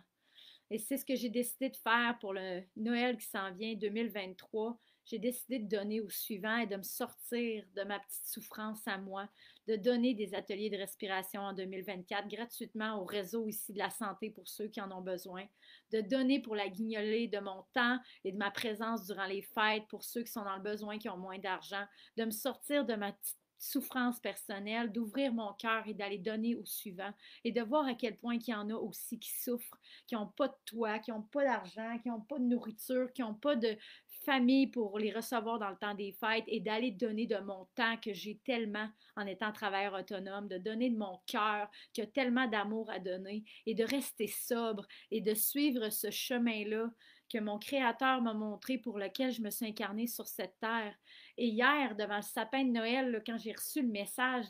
Et 0.72 0.80
c'est 0.80 0.98
ce 0.98 1.06
que 1.06 1.16
j'ai 1.16 1.30
décidé 1.30 1.70
de 1.70 1.78
faire 1.78 2.18
pour 2.20 2.34
le 2.34 2.64
Noël 2.76 3.18
qui 3.18 3.28
s'en 3.28 3.54
vient 3.54 3.76
2023 3.76 4.80
j'ai 5.06 5.20
décidé 5.20 5.60
de 5.60 5.68
donner 5.68 6.02
au 6.02 6.10
suivant 6.10 6.58
et 6.58 6.68
de 6.68 6.76
me 6.76 6.84
sortir 6.84 7.64
de 7.76 7.84
ma 7.84 8.00
petite 8.00 8.26
souffrance 8.26 8.88
à 8.88 8.98
moi, 8.98 9.28
de 9.68 9.76
donner 9.76 10.14
des 10.14 10.34
ateliers 10.34 10.70
de 10.70 10.78
respiration 10.78 11.42
en 11.42 11.54
2024 11.54 12.28
gratuitement 12.28 13.02
au 13.02 13.06
réseau 13.06 13.48
ici 13.48 13.74
de 13.74 13.80
la 13.80 13.90
santé 13.90 14.30
pour 14.30 14.48
ceux 14.48 14.68
qui 14.68 14.82
en 14.82 14.92
ont 14.92 15.02
besoin, 15.02 15.46
de 15.92 16.02
donner 16.02 16.42
pour 16.42 16.56
la 16.56 16.70
guignolée 16.70 17.28
de 17.28 17.40
mon 17.40 17.64
temps 17.74 18.00
et 18.24 18.32
de 18.32 18.38
ma 18.38 18.52
présence 18.52 19.06
durant 19.06 19.26
les 19.26 19.42
fêtes 19.42 19.88
pour 19.90 20.04
ceux 20.04 20.24
qui 20.24 20.32
sont 20.32 20.44
dans 20.44 20.56
le 20.56 20.64
besoin, 20.64 20.98
qui 20.98 21.10
ont 21.10 21.18
moins 21.18 21.40
d'argent, 21.40 21.86
de 22.18 22.26
me 22.26 22.32
sortir 22.32 22.86
de 22.86 22.96
ma 22.96 23.12
petite 23.12 23.38
souffrance 23.64 24.20
personnelle, 24.20 24.92
d'ouvrir 24.92 25.34
mon 25.34 25.54
cœur 25.54 25.88
et 25.88 25.94
d'aller 25.94 26.18
donner 26.18 26.56
au 26.56 26.66
suivant 26.66 27.12
et 27.44 27.52
de 27.52 27.62
voir 27.62 27.86
à 27.86 27.94
quel 27.94 28.18
point 28.18 28.36
il 28.36 28.50
y 28.50 28.54
en 28.54 28.70
a 28.70 28.76
aussi 28.76 29.20
qui 29.20 29.32
souffrent, 29.32 29.80
qui 30.08 30.16
n'ont 30.16 30.28
pas 30.28 30.50
de 30.50 30.56
toit, 30.66 31.00
qui 31.00 31.12
n'ont 31.12 31.22
pas 31.22 31.44
d'argent, 31.44 31.98
qui 32.00 32.10
n'ont 32.10 32.22
pas 32.22 32.40
de 32.40 32.44
nourriture, 32.44 33.12
qui 33.14 33.22
n'ont 33.22 33.34
pas 33.34 33.56
de 33.56 33.78
famille 34.26 34.68
pour 34.68 35.00
les 35.00 35.12
recevoir 35.12 35.60
dans 35.60 35.70
le 35.70 35.78
temps 35.78 35.94
des 35.94 36.12
fêtes 36.14 36.44
et 36.48 36.60
d'aller 36.60 36.92
donner 36.92 37.26
de 37.26 37.38
mon 37.38 37.68
temps 37.76 37.98
que 37.98 38.14
j'ai 38.14 38.38
tellement 38.46 38.90
en 39.16 39.26
étant 39.26 39.52
travailleur 39.52 39.94
autonome, 39.94 40.48
de 40.48 40.58
donner 40.58 40.90
de 40.90 40.98
mon 40.98 41.20
cœur 41.26 41.70
qui 41.94 42.02
a 42.02 42.08
tellement 42.08 42.48
d'amour 42.48 42.90
à 42.90 43.00
donner 43.00 43.44
et 43.66 43.76
de 43.76 43.84
rester 43.84 44.28
sobre 44.28 44.86
et 45.12 45.22
de 45.22 45.34
suivre 45.34 45.90
ce 45.90 46.12
chemin-là 46.12 46.90
que 47.34 47.40
mon 47.40 47.58
Créateur 47.58 48.22
m'a 48.22 48.34
montré 48.34 48.78
pour 48.78 49.00
lequel 49.00 49.32
je 49.32 49.42
me 49.42 49.50
suis 49.50 49.66
incarnée 49.66 50.08
sur 50.08 50.28
cette 50.28 50.60
terre. 50.60 50.96
Et 51.38 51.48
hier, 51.48 51.96
devant 51.96 52.18
le 52.18 52.22
sapin 52.22 52.64
de 52.64 52.72
Noël, 52.72 53.24
quand 53.26 53.38
j'ai 53.38 53.54
reçu 53.54 53.82
le 53.82 53.88
message, 53.88 54.46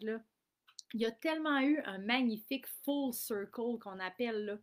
il 0.93 1.01
y 1.01 1.05
a 1.05 1.11
tellement 1.11 1.59
eu 1.59 1.79
un 1.85 1.97
magnifique 1.99 2.67
full 2.83 3.13
circle 3.13 3.79
qu'on 3.81 3.99
appelle. 3.99 4.61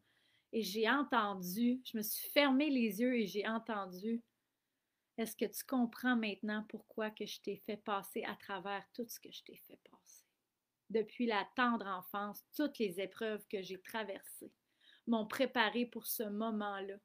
Et 0.52 0.62
j'ai 0.62 0.88
entendu, 0.90 1.80
je 1.84 1.96
me 1.96 2.02
suis 2.02 2.28
fermé 2.30 2.70
les 2.70 3.00
yeux 3.00 3.16
et 3.16 3.26
j'ai 3.26 3.46
entendu 3.46 4.22
est-ce 5.20 5.36
que 5.36 5.44
tu 5.44 5.64
comprends 5.66 6.16
maintenant 6.16 6.64
pourquoi 6.68 7.10
que 7.10 7.26
je 7.26 7.40
t'ai 7.42 7.56
fait 7.66 7.76
passer 7.76 8.24
à 8.24 8.34
travers 8.36 8.82
tout 8.94 9.06
ce 9.06 9.20
que 9.20 9.30
je 9.30 9.42
t'ai 9.44 9.56
fait 9.66 9.78
passer? 9.90 10.24
Depuis 10.88 11.26
la 11.26 11.46
tendre 11.56 11.86
enfance, 11.86 12.42
toutes 12.56 12.78
les 12.78 13.00
épreuves 13.00 13.46
que 13.48 13.60
j'ai 13.60 13.80
traversées 13.82 14.50
m'ont 15.06 15.26
préparé 15.26 15.84
pour 15.84 16.06
ce 16.06 16.22
moment-là 16.22 16.96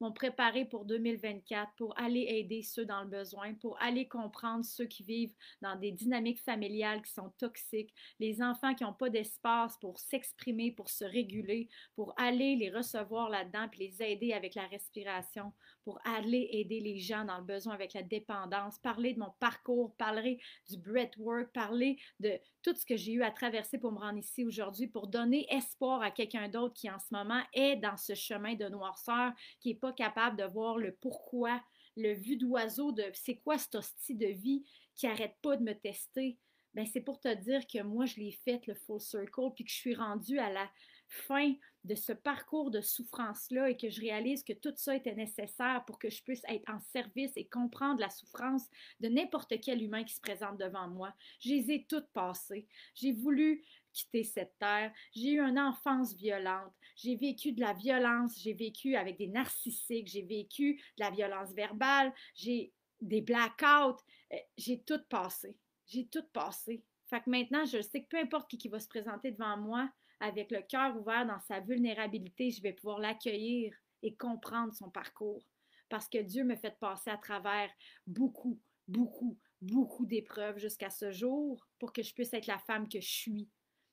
m'ont 0.00 0.12
préparé 0.12 0.64
pour 0.64 0.84
2024, 0.84 1.72
pour 1.76 1.98
aller 1.98 2.26
aider 2.28 2.62
ceux 2.62 2.84
dans 2.84 3.02
le 3.02 3.08
besoin, 3.08 3.54
pour 3.54 3.80
aller 3.80 4.08
comprendre 4.08 4.64
ceux 4.64 4.86
qui 4.86 5.02
vivent 5.02 5.34
dans 5.62 5.76
des 5.76 5.92
dynamiques 5.92 6.42
familiales 6.42 7.02
qui 7.02 7.12
sont 7.12 7.30
toxiques, 7.38 7.94
les 8.18 8.42
enfants 8.42 8.74
qui 8.74 8.84
n'ont 8.84 8.92
pas 8.92 9.10
d'espace 9.10 9.76
pour 9.78 9.98
s'exprimer, 9.98 10.72
pour 10.72 10.90
se 10.90 11.04
réguler, 11.04 11.68
pour 11.94 12.14
aller 12.16 12.56
les 12.56 12.70
recevoir 12.70 13.28
là-dedans, 13.28 13.68
puis 13.70 13.80
les 13.80 14.02
aider 14.02 14.32
avec 14.32 14.54
la 14.54 14.66
respiration, 14.66 15.52
pour 15.84 15.98
aller 16.04 16.48
aider 16.50 16.80
les 16.80 16.98
gens 16.98 17.24
dans 17.24 17.38
le 17.38 17.44
besoin 17.44 17.74
avec 17.74 17.92
la 17.92 18.02
dépendance, 18.02 18.78
parler 18.78 19.12
de 19.12 19.20
mon 19.20 19.32
parcours, 19.38 19.94
parler 19.96 20.40
du 20.68 20.78
breathwork, 20.78 21.52
parler 21.52 21.98
de 22.20 22.32
tout 22.62 22.74
ce 22.74 22.86
que 22.86 22.96
j'ai 22.96 23.12
eu 23.12 23.22
à 23.22 23.30
traverser 23.30 23.78
pour 23.78 23.92
me 23.92 23.98
rendre 23.98 24.18
ici 24.18 24.44
aujourd'hui, 24.44 24.86
pour 24.86 25.06
donner 25.06 25.46
espoir 25.50 26.02
à 26.02 26.10
quelqu'un 26.10 26.48
d'autre 26.48 26.74
qui 26.74 26.90
en 26.90 26.98
ce 26.98 27.12
moment 27.12 27.42
est 27.52 27.76
dans 27.76 27.96
ce 27.96 28.14
chemin 28.14 28.54
de 28.54 28.68
noirceur, 28.68 29.32
qui 29.60 29.68
n'est 29.68 29.78
pas 29.78 29.92
capable 29.92 30.38
de 30.38 30.44
voir 30.44 30.78
le 30.78 30.94
pourquoi, 30.96 31.62
le 31.96 32.14
vu 32.14 32.36
d'oiseau 32.36 32.92
de 32.92 33.04
c'est 33.12 33.36
quoi 33.36 33.58
cette 33.58 33.74
hostie 33.74 34.16
de 34.16 34.26
vie 34.26 34.64
qui 34.96 35.06
arrête 35.06 35.36
pas 35.42 35.56
de 35.56 35.62
me 35.62 35.74
tester. 35.74 36.38
Ben, 36.74 36.86
c'est 36.86 37.00
pour 37.00 37.20
te 37.20 37.32
dire 37.32 37.66
que 37.66 37.82
moi, 37.82 38.04
je 38.04 38.16
l'ai 38.16 38.32
fait, 38.32 38.66
le 38.66 38.74
full 38.74 39.00
circle, 39.00 39.52
puis 39.54 39.64
que 39.64 39.70
je 39.70 39.76
suis 39.76 39.94
rendue 39.94 40.38
à 40.38 40.50
la 40.50 40.68
fin 41.08 41.54
de 41.84 41.94
ce 41.94 42.12
parcours 42.12 42.70
de 42.70 42.80
souffrance-là 42.80 43.70
et 43.70 43.76
que 43.76 43.90
je 43.90 44.00
réalise 44.00 44.42
que 44.42 44.52
tout 44.52 44.72
ça 44.76 44.96
était 44.96 45.14
nécessaire 45.14 45.84
pour 45.86 45.98
que 45.98 46.10
je 46.10 46.22
puisse 46.22 46.42
être 46.48 46.68
en 46.70 46.80
service 46.80 47.32
et 47.36 47.46
comprendre 47.46 48.00
la 48.00 48.10
souffrance 48.10 48.68
de 49.00 49.08
n'importe 49.08 49.60
quel 49.60 49.82
humain 49.82 50.04
qui 50.04 50.14
se 50.14 50.20
présente 50.20 50.58
devant 50.58 50.88
moi. 50.88 51.14
Je 51.40 51.50
les 51.50 51.70
ai 51.70 51.86
toutes 51.86 52.08
passées. 52.08 52.66
J'ai 52.94 53.12
voulu 53.12 53.62
quitter 53.92 54.24
cette 54.24 54.58
terre. 54.58 54.92
J'ai 55.12 55.32
eu 55.32 55.40
une 55.40 55.58
enfance 55.58 56.14
violente. 56.14 56.72
J'ai 56.96 57.16
vécu 57.16 57.52
de 57.52 57.60
la 57.60 57.74
violence. 57.74 58.38
J'ai 58.40 58.54
vécu 58.54 58.96
avec 58.96 59.18
des 59.18 59.28
narcissiques. 59.28 60.08
J'ai 60.08 60.22
vécu 60.22 60.76
de 60.98 61.04
la 61.04 61.10
violence 61.10 61.52
verbale. 61.52 62.12
J'ai 62.34 62.72
des 63.00 63.20
blackouts. 63.20 64.00
Euh, 64.32 64.36
j'ai 64.56 64.80
tout 64.82 65.00
passé. 65.08 65.56
J'ai 65.86 66.06
tout 66.06 66.24
passé. 66.32 66.82
Fait 67.06 67.20
que 67.20 67.30
maintenant, 67.30 67.64
je 67.66 67.82
sais 67.82 68.02
que 68.02 68.08
peu 68.08 68.18
importe 68.18 68.48
qui, 68.48 68.58
qui 68.58 68.68
va 68.68 68.80
se 68.80 68.88
présenter 68.88 69.30
devant 69.30 69.56
moi, 69.58 69.90
avec 70.20 70.50
le 70.50 70.62
cœur 70.62 70.96
ouvert 70.96 71.26
dans 71.26 71.40
sa 71.40 71.60
vulnérabilité, 71.60 72.50
je 72.50 72.62
vais 72.62 72.72
pouvoir 72.72 72.98
l'accueillir 72.98 73.74
et 74.02 74.14
comprendre 74.14 74.72
son 74.72 74.90
parcours. 74.90 75.44
Parce 75.88 76.08
que 76.08 76.18
Dieu 76.18 76.44
me 76.44 76.56
fait 76.56 76.78
passer 76.78 77.10
à 77.10 77.18
travers 77.18 77.70
beaucoup, 78.06 78.60
beaucoup, 78.88 79.38
beaucoup 79.60 80.06
d'épreuves 80.06 80.58
jusqu'à 80.58 80.90
ce 80.90 81.10
jour 81.10 81.66
pour 81.78 81.92
que 81.92 82.02
je 82.02 82.14
puisse 82.14 82.32
être 82.32 82.46
la 82.46 82.58
femme 82.58 82.88
que 82.88 83.00
je 83.00 83.10
suis 83.10 83.48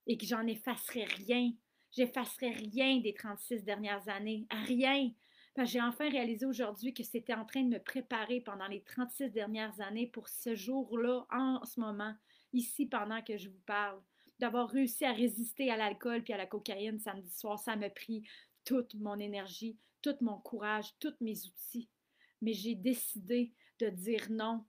et 0.07 0.17
que 0.17 0.25
j'en 0.25 0.45
effacerai 0.47 1.05
rien. 1.05 1.51
J'effacerai 1.91 2.51
rien 2.51 2.99
des 2.99 3.13
36 3.13 3.63
dernières 3.63 4.07
années, 4.07 4.45
rien. 4.49 5.11
J'ai 5.63 5.81
enfin 5.81 6.09
réalisé 6.09 6.45
aujourd'hui 6.45 6.93
que 6.93 7.03
c'était 7.03 7.33
en 7.33 7.45
train 7.45 7.63
de 7.63 7.69
me 7.69 7.83
préparer 7.83 8.39
pendant 8.39 8.67
les 8.67 8.81
36 8.83 9.31
dernières 9.31 9.79
années 9.81 10.07
pour 10.07 10.29
ce 10.29 10.55
jour-là, 10.55 11.25
en 11.29 11.63
ce 11.65 11.79
moment, 11.79 12.15
ici, 12.53 12.85
pendant 12.85 13.21
que 13.21 13.37
je 13.37 13.49
vous 13.49 13.61
parle 13.65 14.01
d'avoir 14.41 14.69
réussi 14.69 15.05
à 15.05 15.13
résister 15.13 15.69
à 15.69 15.77
l'alcool 15.77 16.23
puis 16.23 16.33
à 16.33 16.37
la 16.37 16.47
cocaïne 16.47 16.99
samedi 16.99 17.29
soir, 17.29 17.59
ça 17.59 17.75
m'a 17.75 17.91
pris 17.91 18.23
toute 18.65 18.95
mon 18.95 19.19
énergie, 19.19 19.77
tout 20.01 20.15
mon 20.21 20.39
courage, 20.39 20.87
tous 20.99 21.13
mes 21.21 21.45
outils. 21.45 21.87
Mais 22.41 22.53
j'ai 22.53 22.73
décidé 22.73 23.53
de 23.79 23.89
dire 23.89 24.27
non. 24.31 24.65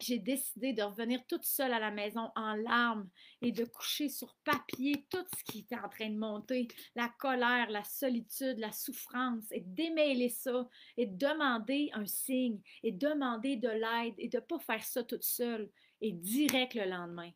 j'ai 0.00 0.18
décidé 0.18 0.72
de 0.72 0.82
revenir 0.82 1.24
toute 1.28 1.44
seule 1.44 1.72
à 1.72 1.78
la 1.78 1.92
maison 1.92 2.28
en 2.34 2.56
larmes 2.56 3.08
et 3.40 3.52
de 3.52 3.64
coucher 3.64 4.08
sur 4.08 4.34
papier 4.42 5.06
tout 5.08 5.24
ce 5.38 5.44
qui 5.44 5.60
était 5.60 5.78
en 5.78 5.88
train 5.88 6.10
de 6.10 6.18
monter, 6.18 6.66
la 6.96 7.08
colère, 7.20 7.70
la 7.70 7.84
solitude, 7.84 8.58
la 8.58 8.72
souffrance, 8.72 9.44
et 9.52 9.60
démêler 9.60 10.28
ça, 10.28 10.68
et 10.96 11.06
demander 11.06 11.90
un 11.92 12.06
signe, 12.06 12.60
et 12.82 12.90
demander 12.90 13.56
de 13.56 13.68
l'aide, 13.68 14.14
et 14.18 14.28
de 14.28 14.38
ne 14.38 14.42
pas 14.42 14.58
faire 14.58 14.82
ça 14.82 15.04
toute 15.04 15.22
seule. 15.22 15.70
Et 16.00 16.10
direct 16.10 16.74
le 16.74 16.86
lendemain, 16.86 17.30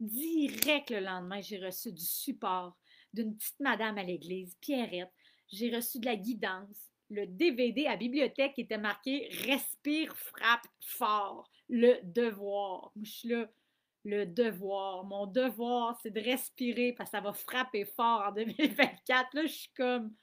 direct 0.00 0.90
le 0.90 1.00
lendemain, 1.00 1.40
j'ai 1.40 1.58
reçu 1.58 1.92
du 1.92 2.04
support 2.04 2.76
d'une 3.12 3.36
petite 3.36 3.60
madame 3.60 3.98
à 3.98 4.02
l'église, 4.02 4.56
Pierrette. 4.60 5.12
J'ai 5.48 5.74
reçu 5.74 5.98
de 5.98 6.06
la 6.06 6.16
guidance, 6.16 6.90
le 7.10 7.26
DVD 7.26 7.86
à 7.86 7.96
bibliothèque 7.96 8.58
était 8.58 8.78
marqué 8.78 9.28
Respire, 9.44 10.16
frappe 10.16 10.66
fort 10.80 11.50
le 11.68 11.98
devoir. 12.04 12.92
je 13.02 13.10
suis 13.10 13.28
là, 13.28 13.50
le 14.04 14.26
devoir. 14.26 15.04
Mon 15.04 15.26
devoir, 15.26 15.98
c'est 16.02 16.10
de 16.10 16.20
respirer 16.20 16.92
parce 16.92 17.10
que 17.10 17.16
ça 17.16 17.20
va 17.20 17.32
frapper 17.32 17.84
fort 17.84 18.24
en 18.28 18.32
2024. 18.36 19.34
Là, 19.34 19.46
je 19.46 19.52
suis 19.52 19.72
comme, 19.76 20.14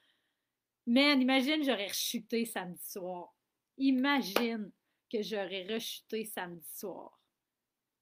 man, 0.86 1.20
imagine, 1.20 1.62
j'aurais 1.62 1.88
rechuté 1.88 2.44
samedi 2.46 2.82
soir. 2.84 3.34
Imagine 3.76 4.72
que 5.12 5.22
j'aurais 5.22 5.66
rechuté 5.70 6.24
samedi 6.24 6.68
soir. 6.74 7.17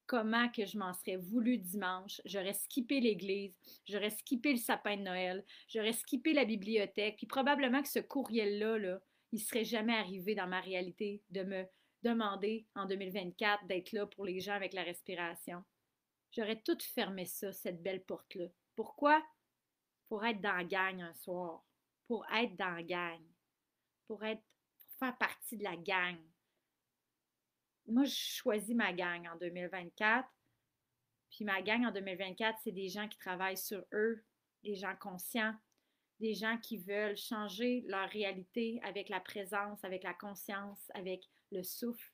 Comment 0.06 0.48
que 0.50 0.64
je 0.64 0.78
m'en 0.78 0.92
serais 0.92 1.16
voulu 1.16 1.58
dimanche. 1.58 2.20
J'aurais 2.24 2.52
skippé 2.52 3.00
l'église, 3.00 3.56
j'aurais 3.84 4.10
skippé 4.10 4.52
le 4.52 4.58
sapin 4.58 4.96
de 4.96 5.02
Noël, 5.02 5.44
j'aurais 5.68 5.92
skippé 5.92 6.32
la 6.32 6.44
bibliothèque, 6.44 7.16
puis 7.16 7.26
probablement 7.26 7.82
que 7.82 7.88
ce 7.88 7.98
courriel-là, 7.98 8.78
là, 8.78 9.00
il 9.32 9.40
serait 9.40 9.64
jamais 9.64 9.96
arrivé 9.96 10.34
dans 10.34 10.46
ma 10.46 10.60
réalité 10.60 11.22
de 11.30 11.42
me 11.42 11.66
demander 12.02 12.66
en 12.76 12.86
2024 12.86 13.66
d'être 13.66 13.92
là 13.92 14.06
pour 14.06 14.24
les 14.24 14.40
gens 14.40 14.54
avec 14.54 14.74
la 14.74 14.84
respiration. 14.84 15.64
J'aurais 16.30 16.60
tout 16.60 16.78
fermé 16.94 17.24
ça, 17.24 17.52
cette 17.52 17.82
belle 17.82 18.04
porte-là. 18.04 18.46
Pourquoi? 18.76 19.24
Pour 20.08 20.24
être 20.24 20.40
dans 20.40 20.54
la 20.54 20.64
gang 20.64 21.00
un 21.00 21.14
soir. 21.14 21.64
Pour 22.06 22.24
être 22.32 22.54
dans 22.56 22.70
la 22.70 22.82
gang. 22.82 23.22
Pour 24.06 24.24
être 24.24 24.42
faire 24.98 25.16
partie 25.18 25.56
de 25.56 25.64
la 25.64 25.76
gang. 25.76 26.16
Moi, 27.88 28.04
je 28.04 28.14
choisis 28.14 28.74
ma 28.74 28.92
gang 28.92 29.28
en 29.32 29.36
2024. 29.38 30.28
Puis 31.30 31.44
ma 31.44 31.60
gang 31.62 31.84
en 31.84 31.92
2024, 31.92 32.58
c'est 32.64 32.72
des 32.72 32.88
gens 32.88 33.08
qui 33.08 33.18
travaillent 33.18 33.56
sur 33.56 33.84
eux, 33.92 34.24
des 34.64 34.74
gens 34.74 34.94
conscients, 34.98 35.54
des 36.20 36.34
gens 36.34 36.56
qui 36.58 36.78
veulent 36.78 37.16
changer 37.16 37.84
leur 37.86 38.08
réalité 38.08 38.80
avec 38.82 39.08
la 39.08 39.20
présence, 39.20 39.84
avec 39.84 40.02
la 40.02 40.14
conscience, 40.14 40.90
avec 40.94 41.22
le 41.52 41.62
souffle. 41.62 42.10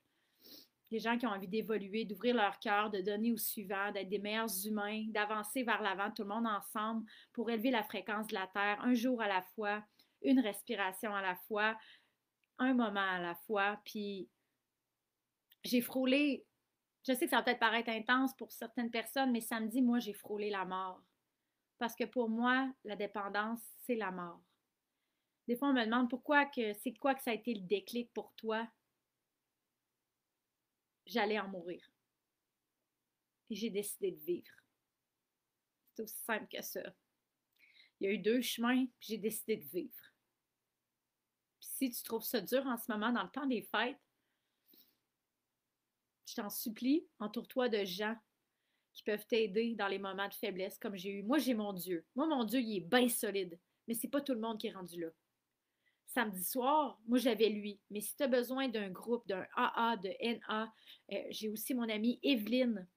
Des 0.91 0.99
gens 0.99 1.17
qui 1.17 1.25
ont 1.25 1.31
envie 1.31 1.47
d'évoluer, 1.47 2.05
d'ouvrir 2.05 2.35
leur 2.35 2.59
cœur, 2.59 2.91
de 2.91 3.01
donner 3.01 3.31
au 3.31 3.37
suivant, 3.37 3.91
d'être 3.91 4.09
des 4.09 4.19
meilleurs 4.19 4.67
humains, 4.67 5.05
d'avancer 5.07 5.63
vers 5.63 5.81
l'avant, 5.81 6.11
tout 6.11 6.23
le 6.23 6.29
monde 6.29 6.45
ensemble, 6.45 7.09
pour 7.31 7.49
élever 7.49 7.71
la 7.71 7.83
fréquence 7.83 8.27
de 8.27 8.35
la 8.35 8.47
Terre, 8.53 8.79
un 8.81 8.93
jour 8.93 9.21
à 9.21 9.27
la 9.27 9.41
fois, 9.55 9.83
une 10.21 10.39
respiration 10.39 11.15
à 11.15 11.21
la 11.21 11.35
fois, 11.47 11.75
un 12.59 12.73
moment 12.73 12.99
à 12.99 13.19
la 13.19 13.35
fois. 13.47 13.79
Puis 13.85 14.29
j'ai 15.63 15.81
frôlé, 15.81 16.45
je 17.07 17.13
sais 17.13 17.25
que 17.25 17.29
ça 17.29 17.37
va 17.37 17.43
peut-être 17.43 17.59
paraître 17.59 17.89
intense 17.89 18.35
pour 18.35 18.51
certaines 18.51 18.91
personnes, 18.91 19.31
mais 19.31 19.41
samedi, 19.41 19.81
moi, 19.81 19.99
j'ai 19.99 20.13
frôlé 20.13 20.49
la 20.49 20.65
mort. 20.65 21.03
Parce 21.77 21.95
que 21.95 22.05
pour 22.05 22.29
moi, 22.29 22.71
la 22.83 22.95
dépendance, 22.95 23.61
c'est 23.85 23.95
la 23.95 24.11
mort. 24.11 24.41
Des 25.47 25.57
fois, 25.57 25.69
on 25.69 25.73
me 25.73 25.83
demande 25.83 26.09
pourquoi 26.09 26.45
que 26.45 26.73
c'est 26.73 26.93
quoi 26.93 27.15
que 27.15 27.21
ça 27.21 27.31
a 27.31 27.33
été 27.33 27.53
le 27.53 27.61
déclic 27.61 28.13
pour 28.13 28.33
toi? 28.35 28.67
J'allais 31.05 31.39
en 31.39 31.49
mourir. 31.49 31.83
Et 33.49 33.55
j'ai 33.55 33.69
décidé 33.69 34.11
de 34.11 34.21
vivre. 34.23 34.53
C'est 35.93 36.03
aussi 36.03 36.23
simple 36.23 36.47
que 36.49 36.61
ça. 36.61 36.81
Il 37.99 38.07
y 38.07 38.09
a 38.09 38.13
eu 38.13 38.19
deux 38.19 38.41
chemins, 38.41 38.85
puis 38.99 39.09
j'ai 39.09 39.17
décidé 39.17 39.57
de 39.57 39.65
vivre. 39.65 40.13
Puis 41.59 41.69
si 41.69 41.91
tu 41.91 42.03
trouves 42.03 42.23
ça 42.23 42.39
dur 42.39 42.65
en 42.65 42.77
ce 42.77 42.89
moment, 42.91 43.11
dans 43.11 43.23
le 43.23 43.29
temps 43.29 43.45
des 43.45 43.61
fêtes, 43.63 43.99
je 46.25 46.35
t'en 46.35 46.49
supplie, 46.49 47.05
entoure-toi 47.19 47.69
de 47.69 47.83
gens 47.85 48.15
qui 48.93 49.03
peuvent 49.03 49.25
t'aider 49.25 49.75
dans 49.75 49.87
les 49.87 49.99
moments 49.99 50.27
de 50.27 50.33
faiblesse 50.33 50.77
comme 50.77 50.95
j'ai 50.95 51.09
eu. 51.09 51.23
Moi, 51.23 51.39
j'ai 51.39 51.53
mon 51.53 51.73
Dieu. 51.73 52.05
Moi, 52.15 52.27
mon 52.27 52.43
Dieu, 52.43 52.59
il 52.59 52.77
est 52.77 52.87
bien 52.87 53.09
solide, 53.09 53.59
mais 53.87 53.93
c'est 53.93 54.07
pas 54.07 54.21
tout 54.21 54.33
le 54.33 54.39
monde 54.39 54.59
qui 54.59 54.67
est 54.67 54.73
rendu 54.73 55.01
là. 55.01 55.09
Samedi 56.05 56.43
soir, 56.43 56.99
moi, 57.07 57.17
j'avais 57.17 57.49
lui. 57.49 57.79
Mais 57.89 58.01
si 58.01 58.15
tu 58.15 58.23
as 58.23 58.27
besoin 58.27 58.67
d'un 58.67 58.89
groupe, 58.89 59.27
d'un 59.27 59.45
AA, 59.55 59.97
de 59.97 60.09
NA, 60.21 60.73
euh, 61.11 61.17
j'ai 61.31 61.49
aussi 61.49 61.73
mon 61.73 61.89
amie 61.89 62.19
Evelyne 62.21 62.87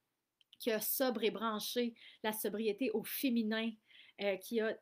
qui 0.59 0.71
a 0.71 0.79
sobre 0.79 1.23
et 1.23 1.31
branché 1.31 1.95
la 2.23 2.31
sobriété 2.31 2.91
au 2.91 3.03
féminin. 3.03 3.71
Euh, 4.19 4.35
qui 4.37 4.59
a 4.61 4.75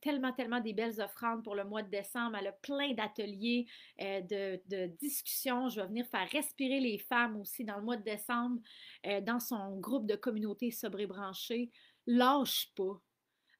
tellement, 0.00 0.32
tellement 0.32 0.58
des 0.58 0.72
belles 0.72 1.00
offrandes 1.00 1.44
pour 1.44 1.54
le 1.54 1.62
mois 1.62 1.84
de 1.84 1.90
décembre. 1.90 2.38
Elle 2.40 2.48
a 2.48 2.52
plein 2.52 2.92
d'ateliers, 2.92 3.68
euh, 4.00 4.20
de, 4.20 4.86
discussions. 4.98 5.68
Je 5.68 5.80
vais 5.80 5.86
venir 5.86 6.04
faire 6.06 6.28
respirer 6.28 6.80
les 6.80 6.98
femmes 6.98 7.36
aussi 7.36 7.64
dans 7.64 7.76
le 7.76 7.84
mois 7.84 7.96
de 7.96 8.02
décembre 8.02 8.60
euh, 9.06 9.20
dans 9.20 9.38
son 9.38 9.78
groupe 9.78 10.06
de 10.06 10.16
communauté 10.16 10.72
sobre 10.72 11.02
et. 11.02 11.70
Lâche 12.08 12.72
pas. 12.74 13.00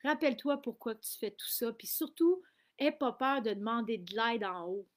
Rappelle-toi 0.03 0.61
pourquoi 0.61 0.97
tu 0.97 1.17
fais 1.17 1.31
tout 1.31 1.49
ça. 1.49 1.73
Puis 1.73 1.87
surtout, 1.87 2.43
aie 2.81 2.91
pas 2.91 3.13
peur 3.13 3.41
de 3.41 3.55
demander 3.55 3.99
de 3.99 4.17
l'aide 4.17 4.43
en 4.43 4.67
haut. 4.67 4.89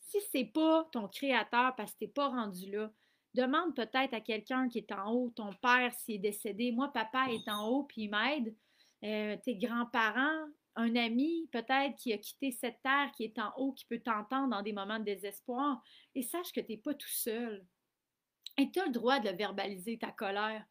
Si 0.00 0.18
c'est 0.32 0.46
pas 0.46 0.88
ton 0.92 1.08
créateur 1.08 1.76
parce 1.76 1.92
que 1.92 1.98
tu 1.98 2.04
n'es 2.04 2.10
pas 2.10 2.28
rendu 2.28 2.70
là, 2.70 2.90
demande 3.34 3.76
peut-être 3.76 4.14
à 4.14 4.22
quelqu'un 4.22 4.66
qui 4.70 4.78
est 4.78 4.92
en 4.92 5.12
haut, 5.12 5.30
ton 5.36 5.52
père 5.60 5.92
s'il 5.92 6.14
est 6.14 6.18
décédé. 6.20 6.72
Moi, 6.72 6.90
papa 6.90 7.26
est 7.28 7.46
en 7.50 7.68
haut 7.68 7.82
puis 7.82 8.04
il 8.04 8.10
m'aide. 8.10 8.56
Euh, 9.04 9.36
tes 9.44 9.56
grands-parents, 9.56 10.46
un 10.76 10.96
ami 10.96 11.48
peut-être 11.52 11.96
qui 11.96 12.12
a 12.12 12.18
quitté 12.18 12.50
cette 12.52 12.80
terre, 12.82 13.10
qui 13.16 13.24
est 13.24 13.38
en 13.38 13.52
haut, 13.56 13.72
qui 13.72 13.84
peut 13.84 14.00
t'entendre 14.00 14.50
dans 14.50 14.62
des 14.62 14.72
moments 14.72 14.98
de 14.98 15.04
désespoir. 15.04 15.82
Et 16.14 16.22
sache 16.22 16.52
que 16.52 16.60
tu 16.60 16.72
n'es 16.72 16.78
pas 16.78 16.94
tout 16.94 17.08
seul. 17.08 17.64
Et 18.56 18.70
tu 18.70 18.80
as 18.80 18.86
le 18.86 18.92
droit 18.92 19.20
de 19.20 19.30
verbaliser, 19.30 19.98
ta 19.98 20.10
colère 20.10 20.64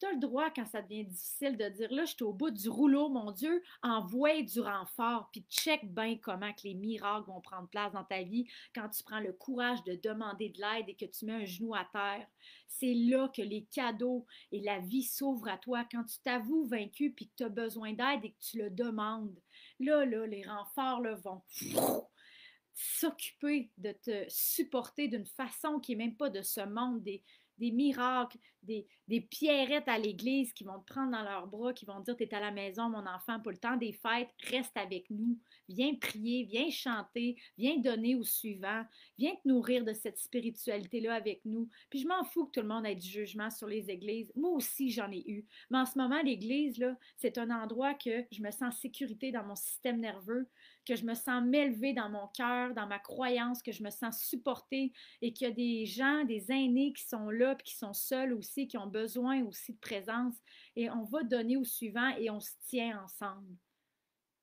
tu 0.00 0.06
as 0.06 0.12
le 0.12 0.18
droit, 0.18 0.50
quand 0.50 0.66
ça 0.66 0.80
devient 0.80 1.04
difficile, 1.04 1.56
de 1.56 1.68
dire 1.68 1.92
là, 1.92 2.06
je 2.06 2.14
suis 2.14 2.24
au 2.24 2.32
bout 2.32 2.50
du 2.50 2.68
rouleau, 2.68 3.10
mon 3.10 3.30
Dieu, 3.32 3.62
envoie 3.82 4.42
du 4.42 4.60
renfort, 4.60 5.28
puis 5.30 5.44
check 5.50 5.92
bien 5.92 6.16
comment 6.16 6.52
que 6.54 6.62
les 6.64 6.74
miracles 6.74 7.26
vont 7.26 7.40
prendre 7.40 7.68
place 7.68 7.92
dans 7.92 8.04
ta 8.04 8.22
vie 8.22 8.46
quand 8.74 8.88
tu 8.88 9.02
prends 9.02 9.20
le 9.20 9.32
courage 9.32 9.84
de 9.84 9.94
demander 10.02 10.48
de 10.48 10.60
l'aide 10.60 10.88
et 10.88 10.94
que 10.94 11.04
tu 11.04 11.26
mets 11.26 11.34
un 11.34 11.44
genou 11.44 11.74
à 11.74 11.86
terre. 11.92 12.26
C'est 12.66 12.94
là 12.94 13.28
que 13.28 13.42
les 13.42 13.64
cadeaux 13.64 14.26
et 14.52 14.60
la 14.60 14.78
vie 14.78 15.02
s'ouvrent 15.02 15.48
à 15.48 15.58
toi 15.58 15.84
quand 15.90 16.04
tu 16.04 16.18
t'avoues 16.20 16.64
vaincu 16.64 17.12
puis 17.12 17.28
que 17.28 17.34
tu 17.36 17.44
as 17.44 17.50
besoin 17.50 17.92
d'aide 17.92 18.24
et 18.24 18.30
que 18.30 18.40
tu 18.40 18.58
le 18.58 18.70
demandes. 18.70 19.38
Là, 19.80 20.06
là, 20.06 20.26
les 20.26 20.46
renforts 20.46 21.02
vont 21.22 21.42
s'occuper 22.72 23.70
de 23.76 23.92
te 23.92 24.24
supporter 24.28 25.08
d'une 25.08 25.26
façon 25.26 25.78
qui 25.80 25.92
n'est 25.92 26.06
même 26.06 26.16
pas 26.16 26.30
de 26.30 26.40
ce 26.40 26.62
monde, 26.62 27.02
des, 27.02 27.22
des 27.60 27.70
miracles, 27.70 28.38
des, 28.62 28.86
pierrettes 29.30 29.88
à 29.88 29.98
l'église 29.98 30.52
qui 30.52 30.64
vont 30.64 30.80
te 30.80 30.92
prendre 30.92 31.12
dans 31.12 31.22
leurs 31.22 31.46
bras, 31.46 31.72
qui 31.72 31.84
vont 31.84 32.00
te 32.00 32.10
dire 32.10 32.16
Tu 32.16 32.24
es 32.24 32.34
à 32.34 32.40
la 32.40 32.50
maison, 32.50 32.88
mon 32.88 33.06
enfant, 33.06 33.40
pour 33.40 33.52
le 33.52 33.58
temps 33.58 33.76
des 33.76 33.92
fêtes, 33.92 34.30
reste 34.50 34.76
avec 34.76 35.10
nous. 35.10 35.38
Viens 35.68 35.94
prier, 35.94 36.44
viens 36.44 36.70
chanter, 36.70 37.36
viens 37.58 37.78
donner 37.78 38.14
au 38.16 38.24
suivant, 38.24 38.84
viens 39.18 39.34
te 39.34 39.48
nourrir 39.48 39.84
de 39.84 39.92
cette 39.92 40.18
spiritualité-là 40.18 41.14
avec 41.14 41.44
nous. 41.44 41.68
Puis 41.90 42.00
je 42.00 42.08
m'en 42.08 42.24
fous 42.24 42.46
que 42.46 42.52
tout 42.52 42.60
le 42.60 42.68
monde 42.68 42.86
ait 42.86 42.94
du 42.94 43.08
jugement 43.08 43.50
sur 43.50 43.66
les 43.66 43.90
églises. 43.90 44.32
Moi 44.34 44.50
aussi, 44.50 44.90
j'en 44.90 45.10
ai 45.10 45.24
eu. 45.28 45.46
Mais 45.70 45.78
en 45.78 45.86
ce 45.86 45.98
moment, 45.98 46.22
l'église, 46.22 46.84
c'est 47.16 47.38
un 47.38 47.50
endroit 47.50 47.94
que 47.94 48.24
je 48.32 48.42
me 48.42 48.50
sens 48.50 48.62
en 48.62 48.70
sécurité 48.70 49.32
dans 49.32 49.44
mon 49.44 49.56
système 49.56 50.00
nerveux, 50.00 50.48
que 50.86 50.96
je 50.96 51.04
me 51.04 51.14
sens 51.14 51.42
m'élever 51.44 51.92
dans 51.92 52.08
mon 52.08 52.26
cœur, 52.28 52.74
dans 52.74 52.86
ma 52.86 52.98
croyance, 52.98 53.62
que 53.62 53.72
je 53.72 53.82
me 53.82 53.90
sens 53.90 54.22
supportée 54.22 54.92
et 55.22 55.32
qu'il 55.32 55.48
y 55.48 55.50
a 55.50 55.54
des 55.54 55.86
gens, 55.86 56.24
des 56.24 56.50
aînés 56.50 56.92
qui 56.92 57.04
sont 57.06 57.30
là, 57.30 57.54
puis 57.54 57.68
qui 57.68 57.76
sont 57.76 57.92
seuls 57.92 58.32
aussi, 58.32 58.66
qui 58.66 58.78
ont 58.78 58.86
besoin 58.86 59.44
aussi 59.44 59.74
de 59.74 59.78
présence. 59.78 60.36
Et 60.76 60.90
on 60.90 61.04
va 61.04 61.22
donner 61.22 61.56
au 61.56 61.64
suivant 61.64 62.10
et 62.18 62.30
on 62.30 62.40
se 62.40 62.52
tient 62.66 63.02
ensemble. 63.02 63.56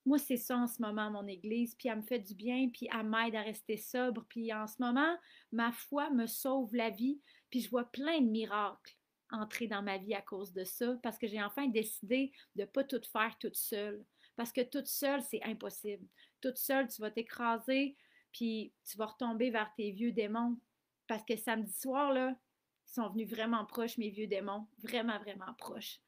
Moi, 0.05 0.19
c'est 0.19 0.37
ça 0.37 0.57
en 0.57 0.67
ce 0.67 0.81
moment, 0.81 1.11
mon 1.11 1.27
Église, 1.27 1.75
puis 1.75 1.89
elle 1.89 1.97
me 1.97 2.01
fait 2.01 2.19
du 2.19 2.33
bien, 2.33 2.69
puis 2.69 2.87
elle 2.97 3.09
m'aide 3.09 3.35
à 3.35 3.41
rester 3.41 3.75
sobre, 3.75 4.25
puis 4.29 4.53
en 4.53 4.65
ce 4.65 4.75
moment, 4.79 5.17
ma 5.51 5.73
foi 5.73 6.09
me 6.11 6.27
sauve 6.27 6.73
la 6.73 6.89
vie, 6.89 7.19
puis 7.49 7.59
je 7.59 7.69
vois 7.69 7.91
plein 7.91 8.21
de 8.21 8.29
miracles 8.29 8.97
entrer 9.31 9.67
dans 9.67 9.81
ma 9.81 9.97
vie 9.97 10.13
à 10.13 10.21
cause 10.21 10.53
de 10.53 10.63
ça, 10.63 10.95
parce 11.03 11.17
que 11.17 11.27
j'ai 11.27 11.43
enfin 11.43 11.67
décidé 11.67 12.31
de 12.55 12.61
ne 12.61 12.67
pas 12.67 12.85
tout 12.85 13.01
faire 13.11 13.35
toute 13.37 13.57
seule, 13.57 14.05
parce 14.37 14.53
que 14.53 14.61
toute 14.61 14.87
seule, 14.87 15.21
c'est 15.21 15.43
impossible. 15.43 16.07
Toute 16.47 16.59
seule, 16.59 16.87
tu 16.87 17.01
vas 17.01 17.11
t'écraser, 17.11 17.97
puis 18.31 18.71
tu 18.89 18.97
vas 18.97 19.07
retomber 19.07 19.49
vers 19.49 19.69
tes 19.75 19.91
vieux 19.91 20.13
démons, 20.13 20.57
parce 21.05 21.25
que 21.25 21.35
samedi 21.35 21.73
soir, 21.73 22.13
là, 22.13 22.39
ils 22.87 22.93
sont 22.93 23.09
venus 23.09 23.29
vraiment 23.29 23.65
proches, 23.65 23.97
mes 23.97 24.11
vieux 24.11 24.27
démons, 24.27 24.65
vraiment, 24.81 25.19
vraiment 25.19 25.53
proches. 25.57 25.99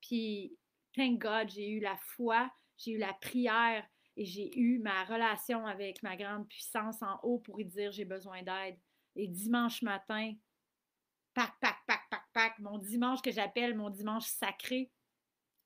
Puis, 0.00 0.58
thank 0.96 1.20
God, 1.20 1.48
j'ai 1.50 1.70
eu 1.70 1.78
la 1.78 1.96
foi, 1.96 2.50
j'ai 2.76 2.90
eu 2.90 2.98
la 2.98 3.12
prière 3.12 3.86
et 4.16 4.24
j'ai 4.24 4.58
eu 4.58 4.80
ma 4.80 5.04
relation 5.04 5.64
avec 5.64 6.02
ma 6.02 6.16
grande 6.16 6.48
puissance 6.48 7.00
en 7.00 7.20
haut 7.22 7.38
pour 7.38 7.58
lui 7.58 7.64
dire 7.64 7.92
j'ai 7.92 8.04
besoin 8.04 8.42
d'aide. 8.42 8.80
Et 9.14 9.28
dimanche 9.28 9.82
matin, 9.82 10.34
pac, 11.34 11.52
pac, 11.60 11.76
pac, 11.86 12.02
Fait 12.32 12.50
que 12.56 12.62
mon 12.62 12.78
dimanche 12.78 13.22
que 13.22 13.30
j'appelle 13.30 13.76
mon 13.76 13.90
dimanche 13.90 14.26
sacré, 14.26 14.90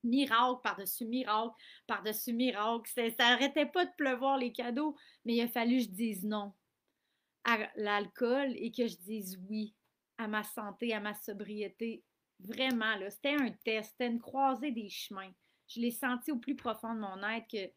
miracle 0.05 0.61
par-dessus 0.63 1.07
miracle, 1.07 1.55
par-dessus 1.87 2.33
miracle. 2.33 2.91
Ça 2.95 3.09
n'arrêtait 3.19 3.67
pas 3.67 3.85
de 3.85 3.93
pleuvoir 3.97 4.39
les 4.39 4.53
cadeaux, 4.53 4.97
mais 5.25 5.37
il 5.37 5.41
a 5.43 5.49
fallu 5.49 5.79
que 5.79 5.85
je 5.85 5.91
dise 5.91 6.25
non 6.25 6.53
à 7.45 7.59
l'alcool 7.77 8.53
et 8.57 8.71
que 8.71 8.87
je 8.87 8.97
dise 8.97 9.39
oui 9.49 9.75
à 10.19 10.29
ma 10.29 10.45
santé, 10.45 10.93
à 10.93 11.01
ma 11.01 11.15
sobriété. 11.15 12.05
Vraiment, 12.41 12.97
là, 12.97 13.11
c'était 13.11 13.35
un 13.35 13.51
test, 13.65 13.91
c'était 13.91 14.09
une 14.09 14.21
croisée 14.21 14.73
des 14.73 14.89
chemins. 14.89 15.33
Je 15.69 15.81
l'ai 15.81 15.91
senti 15.91 16.31
au 16.33 16.39
plus 16.39 16.57
profond 16.57 16.95
de 16.95 17.01
mon 17.01 17.23
être 17.29 17.49
que 17.51 17.73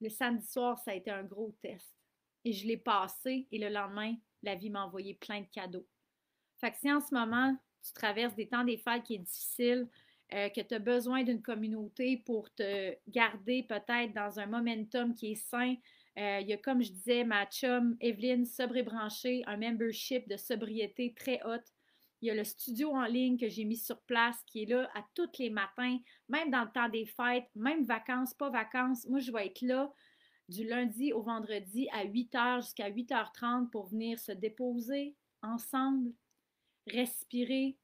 le 0.00 0.08
samedi 0.08 0.46
soir, 0.46 0.78
ça 0.78 0.90
a 0.90 0.94
été 0.94 1.10
un 1.10 1.22
gros 1.22 1.56
test. 1.62 1.94
Et 2.44 2.52
je 2.52 2.66
l'ai 2.66 2.76
passé 2.76 3.46
et 3.50 3.58
le 3.58 3.68
lendemain, 3.68 4.14
la 4.42 4.56
vie 4.56 4.70
m'a 4.70 4.84
envoyé 4.84 5.14
plein 5.14 5.40
de 5.40 5.46
cadeaux. 5.46 5.86
Fait 6.58 6.74
si 6.74 6.92
en 6.92 7.00
ce 7.00 7.14
moment, 7.14 7.56
tu 7.84 7.92
traverses 7.92 8.34
des 8.34 8.48
temps 8.48 8.64
des 8.64 8.82
qui 9.04 9.14
est 9.14 9.18
difficile, 9.18 9.88
euh, 10.34 10.48
que 10.48 10.60
tu 10.60 10.74
as 10.74 10.78
besoin 10.78 11.24
d'une 11.24 11.42
communauté 11.42 12.16
pour 12.24 12.52
te 12.54 12.94
garder 13.08 13.64
peut-être 13.64 14.14
dans 14.14 14.38
un 14.38 14.46
momentum 14.46 15.14
qui 15.14 15.32
est 15.32 15.34
sain, 15.50 15.74
euh, 16.18 16.40
il 16.40 16.48
y 16.48 16.52
a, 16.52 16.56
comme 16.58 16.82
je 16.82 16.92
disais, 16.92 17.24
ma 17.24 17.46
chum 17.46 17.96
Evelyne, 18.00 18.44
sobre 18.44 18.76
et 18.76 18.82
branchée, 18.82 19.42
un 19.46 19.56
membership 19.56 20.28
de 20.28 20.36
sobriété 20.36 21.14
très 21.14 21.40
haute. 21.44 21.72
Il 22.20 22.28
y 22.28 22.30
a 22.30 22.34
le 22.34 22.44
studio 22.44 22.92
en 22.92 23.04
ligne 23.04 23.36
que 23.36 23.48
j'ai 23.48 23.64
mis 23.64 23.76
sur 23.76 24.00
place 24.02 24.36
qui 24.46 24.62
est 24.62 24.66
là 24.66 24.88
à 24.94 25.04
tous 25.14 25.38
les 25.38 25.50
matins, 25.50 25.98
même 26.28 26.50
dans 26.50 26.64
le 26.64 26.70
temps 26.70 26.88
des 26.88 27.06
fêtes, 27.06 27.48
même 27.54 27.84
vacances, 27.84 28.34
pas 28.34 28.50
vacances. 28.50 29.06
Moi, 29.08 29.20
je 29.20 29.32
vais 29.32 29.46
être 29.46 29.62
là 29.62 29.92
du 30.48 30.64
lundi 30.64 31.12
au 31.12 31.22
vendredi 31.22 31.88
à 31.92 32.04
8h 32.04 32.62
jusqu'à 32.62 32.90
8h30 32.90 33.70
pour 33.70 33.86
venir 33.86 34.18
se 34.18 34.32
déposer 34.32 35.16
ensemble, 35.42 36.12
respirer, 36.86 37.76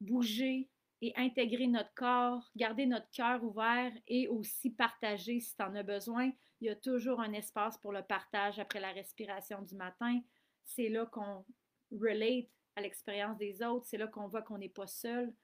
bouger 0.00 0.68
et 1.02 1.12
intégrer 1.16 1.66
notre 1.66 1.92
corps, 1.94 2.50
garder 2.56 2.86
notre 2.86 3.10
cœur 3.10 3.42
ouvert 3.44 3.92
et 4.06 4.28
aussi 4.28 4.70
partager 4.70 5.40
si 5.40 5.54
tu 5.54 5.62
en 5.62 5.74
as 5.74 5.82
besoin. 5.82 6.30
Il 6.60 6.66
y 6.66 6.70
a 6.70 6.76
toujours 6.76 7.20
un 7.20 7.32
espace 7.32 7.76
pour 7.78 7.92
le 7.92 8.02
partage 8.02 8.58
après 8.58 8.80
la 8.80 8.92
respiration 8.92 9.62
du 9.62 9.74
matin. 9.74 10.20
C'est 10.64 10.88
là 10.88 11.06
qu'on 11.06 11.44
relate 11.92 12.48
à 12.76 12.80
l'expérience 12.80 13.36
des 13.36 13.62
autres. 13.62 13.86
C'est 13.86 13.98
là 13.98 14.06
qu'on 14.06 14.28
voit 14.28 14.42
qu'on 14.42 14.58
n'est 14.58 14.68
pas 14.68 14.86
seul. 14.86 15.34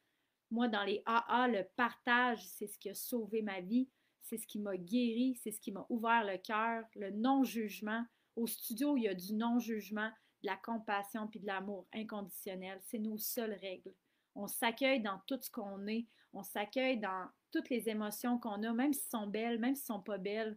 Moi, 0.51 0.69
dans 0.69 0.85
les 0.85 1.03
AA, 1.07 1.49
le 1.49 1.65
partage, 1.77 2.47
c'est 2.47 2.67
ce 2.67 2.79
qui 2.79 2.91
a 2.91 2.95
sauvé 2.95 3.43
ma 3.43 3.61
vie. 3.61 3.88
C'est 4.23 4.38
ce 4.38 4.47
qui 4.47 4.59
m'a 4.59 4.77
guéri. 4.77 5.38
C'est 5.43 5.51
ce 5.51 5.61
qui 5.61 5.73
m'a 5.73 5.87
ouvert 5.91 6.25
le 6.25 6.38
cœur. 6.38 6.85
Le 6.95 7.11
non-jugement. 7.11 8.05
Au 8.37 8.47
studio, 8.47 8.97
il 8.97 9.03
y 9.03 9.09
a 9.09 9.15
du 9.15 9.35
non-jugement, 9.35 10.11
de 10.43 10.47
la 10.47 10.57
compassion 10.57 11.29
puis 11.29 11.41
de 11.41 11.47
l'amour 11.47 11.87
inconditionnel. 11.93 12.81
C'est 12.83 12.99
nos 12.99 13.19
seules 13.19 13.59
règles. 13.61 13.95
On 14.35 14.47
s'accueille 14.47 15.01
dans 15.01 15.21
tout 15.27 15.38
ce 15.40 15.51
qu'on 15.51 15.87
est. 15.87 16.07
On 16.33 16.42
s'accueille 16.42 16.99
dans 16.99 17.29
toutes 17.51 17.68
les 17.68 17.88
émotions 17.88 18.38
qu'on 18.38 18.62
a, 18.62 18.73
même 18.73 18.92
si 18.92 19.07
sont 19.09 19.27
belles, 19.27 19.59
même 19.59 19.75
si 19.75 19.85
sont 19.85 20.01
pas 20.01 20.18
belles. 20.18 20.57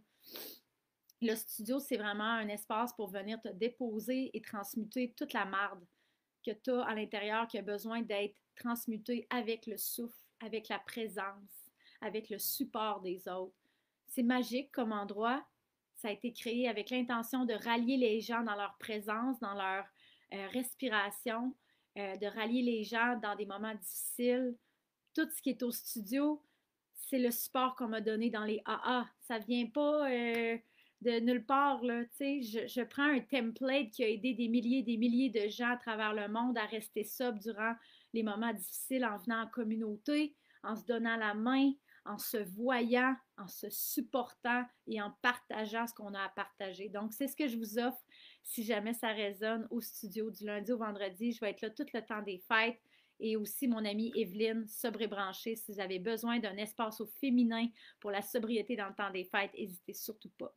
Le 1.20 1.34
studio, 1.34 1.78
c'est 1.78 1.96
vraiment 1.96 2.24
un 2.24 2.48
espace 2.48 2.92
pour 2.94 3.08
venir 3.08 3.40
te 3.40 3.48
déposer 3.48 4.30
et 4.34 4.40
transmuter 4.40 5.12
toute 5.16 5.32
la 5.32 5.44
marde 5.44 5.84
que 6.44 6.52
tu 6.52 6.70
as 6.70 6.84
à 6.84 6.94
l'intérieur 6.94 7.48
qui 7.48 7.58
a 7.58 7.62
besoin 7.62 8.02
d'être 8.02 8.36
transmutée 8.54 9.26
avec 9.30 9.66
le 9.66 9.76
souffle, 9.76 10.18
avec 10.40 10.68
la 10.68 10.78
présence, 10.78 11.70
avec 12.00 12.30
le 12.30 12.38
support 12.38 13.00
des 13.00 13.28
autres. 13.28 13.56
C'est 14.08 14.22
magique 14.22 14.70
comme 14.72 14.92
endroit. 14.92 15.44
Ça 15.96 16.08
a 16.08 16.12
été 16.12 16.32
créé 16.32 16.68
avec 16.68 16.90
l'intention 16.90 17.44
de 17.44 17.54
rallier 17.54 17.96
les 17.96 18.20
gens 18.20 18.42
dans 18.42 18.54
leur 18.54 18.76
présence, 18.78 19.40
dans 19.40 19.54
leur 19.54 19.84
euh, 20.32 20.46
respiration, 20.48 21.54
euh, 21.96 22.16
de 22.16 22.26
rallier 22.26 22.62
les 22.62 22.84
gens 22.84 23.18
dans 23.22 23.34
des 23.36 23.46
moments 23.46 23.74
difficiles. 23.74 24.54
Tout 25.14 25.28
ce 25.34 25.40
qui 25.42 25.50
est 25.50 25.62
au 25.62 25.70
studio, 25.70 26.42
c'est 26.94 27.18
le 27.18 27.30
support 27.30 27.76
qu'on 27.76 27.88
m'a 27.88 28.00
donné 28.00 28.30
dans 28.30 28.44
les 28.44 28.62
AA. 28.64 29.06
Ça 29.20 29.38
vient 29.38 29.66
pas 29.66 30.10
euh, 30.10 30.58
de 31.02 31.20
nulle 31.20 31.44
part, 31.44 31.82
là, 31.84 32.02
je, 32.18 32.66
je 32.66 32.82
prends 32.82 33.10
un 33.10 33.20
template 33.20 33.90
qui 33.90 34.02
a 34.02 34.08
aidé 34.08 34.34
des 34.34 34.48
milliers 34.48 34.78
et 34.78 34.82
des 34.82 34.96
milliers 34.96 35.30
de 35.30 35.48
gens 35.48 35.70
à 35.70 35.76
travers 35.76 36.14
le 36.14 36.28
monde 36.28 36.56
à 36.56 36.64
rester 36.64 37.04
sobre 37.04 37.38
durant 37.38 37.74
les 38.12 38.22
moments 38.22 38.52
difficiles 38.52 39.04
en 39.04 39.18
venant 39.18 39.42
en 39.42 39.46
communauté, 39.46 40.34
en 40.62 40.74
se 40.74 40.84
donnant 40.84 41.16
la 41.16 41.34
main, 41.34 41.72
en 42.06 42.18
se 42.18 42.38
voyant, 42.38 43.14
en 43.36 43.46
se 43.46 43.68
supportant 43.68 44.64
et 44.86 45.02
en 45.02 45.12
partageant 45.22 45.86
ce 45.86 45.94
qu'on 45.94 46.14
a 46.14 46.20
à 46.20 46.28
partager. 46.30 46.88
Donc, 46.88 47.12
c'est 47.12 47.28
ce 47.28 47.36
que 47.36 47.48
je 47.48 47.58
vous 47.58 47.78
offre 47.78 48.02
si 48.46 48.62
jamais 48.62 48.94
ça 48.94 49.08
résonne 49.08 49.66
au 49.70 49.80
studio 49.80 50.30
du 50.30 50.46
lundi 50.46 50.70
au 50.72 50.78
vendredi. 50.78 51.32
Je 51.32 51.40
vais 51.40 51.50
être 51.50 51.62
là 51.62 51.70
tout 51.70 51.84
le 51.92 52.00
temps 52.00 52.22
des 52.22 52.38
fêtes 52.38 52.80
et 53.18 53.36
aussi 53.36 53.66
mon 53.66 53.84
amie 53.84 54.12
Evelyne, 54.14 54.66
sobre 54.68 55.06
branchée. 55.06 55.56
Si 55.56 55.72
vous 55.72 55.80
avez 55.80 55.98
besoin 55.98 56.38
d'un 56.38 56.56
espace 56.56 57.00
au 57.00 57.06
féminin 57.06 57.66
pour 57.98 58.12
la 58.12 58.22
sobriété 58.22 58.76
dans 58.76 58.88
le 58.88 58.94
temps 58.94 59.10
des 59.10 59.24
fêtes, 59.24 59.52
n'hésitez 59.58 59.94
surtout 59.94 60.30
pas. 60.38 60.54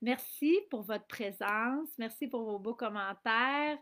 Merci 0.00 0.60
pour 0.70 0.82
votre 0.82 1.06
présence. 1.06 1.88
Merci 1.98 2.28
pour 2.28 2.44
vos 2.44 2.58
beaux 2.60 2.74
commentaires. 2.74 3.78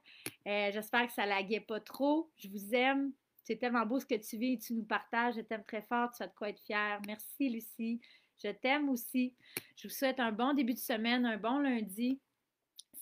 Euh, 0.47 0.71
j'espère 0.73 1.07
que 1.07 1.13
ça 1.13 1.27
laguait 1.27 1.61
pas 1.61 1.81
trop. 1.81 2.31
Je 2.37 2.49
vous 2.49 2.75
aime. 2.75 3.13
C'est 3.45 3.57
tellement 3.57 3.85
beau 3.85 4.01
ce 4.01 4.07
que 4.07 4.15
tu 4.15 4.39
vis 4.39 4.55
et 4.55 4.59
tu 4.59 4.73
nous 4.73 4.85
partages. 4.85 5.35
Je 5.35 5.41
t'aime 5.43 5.65
très 5.65 5.83
fort. 5.83 6.11
Tu 6.17 6.23
as 6.23 6.29
de 6.29 6.35
quoi 6.35 6.49
être 6.49 6.61
fière. 6.61 7.01
Merci, 7.07 7.51
Lucie. 7.51 8.01
Je 8.43 8.49
t'aime 8.51 8.89
aussi. 8.89 9.35
Je 9.77 9.89
vous 9.89 9.95
souhaite 9.95 10.19
un 10.19 10.33
bon 10.33 10.55
début 10.55 10.75
de 10.75 10.79
semaine, 10.79 11.27
un 11.27 11.37
bon 11.37 11.59
lundi. 11.59 12.21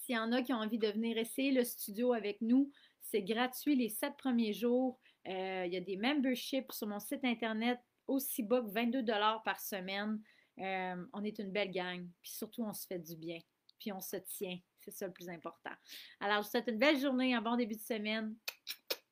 S'il 0.09 0.17
y 0.17 0.19
en 0.19 0.33
a 0.33 0.41
qui 0.41 0.55
ont 0.55 0.61
envie 0.61 0.79
de 0.79 0.89
venir 0.89 1.19
essayer 1.19 1.53
le 1.53 1.65
studio 1.65 2.15
avec 2.15 2.41
nous, 2.41 2.73
c'est 3.03 3.21
gratuit 3.21 3.77
les 3.77 3.91
sept 3.91 4.17
premiers 4.17 4.55
jours. 4.55 4.99
Euh, 5.27 5.65
il 5.67 5.73
y 5.75 5.77
a 5.77 5.83
des 5.83 5.99
memberships 5.99 6.73
sur 6.73 6.87
mon 6.87 6.99
site 6.99 7.27
internet 7.27 7.79
aussi 8.07 8.43
bas 8.43 8.63
que 8.63 8.71
22 8.71 9.05
par 9.45 9.61
semaine. 9.61 10.19
Euh, 10.61 11.05
on 11.13 11.23
est 11.25 11.39
une 11.39 11.53
belle 11.53 11.71
gang, 11.71 12.09
puis 12.23 12.31
surtout 12.31 12.63
on 12.63 12.73
se 12.73 12.87
fait 12.87 12.99
du 12.99 13.17
bien, 13.17 13.39
puis 13.79 13.93
on 13.93 14.01
se 14.01 14.17
tient. 14.17 14.59
C'est 14.81 14.93
ça 14.93 15.07
le 15.07 15.13
plus 15.13 15.29
important. 15.29 15.75
Alors, 16.21 16.39
je 16.39 16.45
vous 16.45 16.51
souhaite 16.53 16.69
une 16.69 16.79
belle 16.79 16.99
journée, 16.99 17.35
un 17.35 17.43
bon 17.43 17.57
début 17.57 17.77
de 17.77 17.83
semaine. 17.83 18.35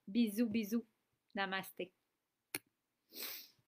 Bisous, 0.08 0.48
bisous. 0.48 0.86
Namaste. 1.34 1.92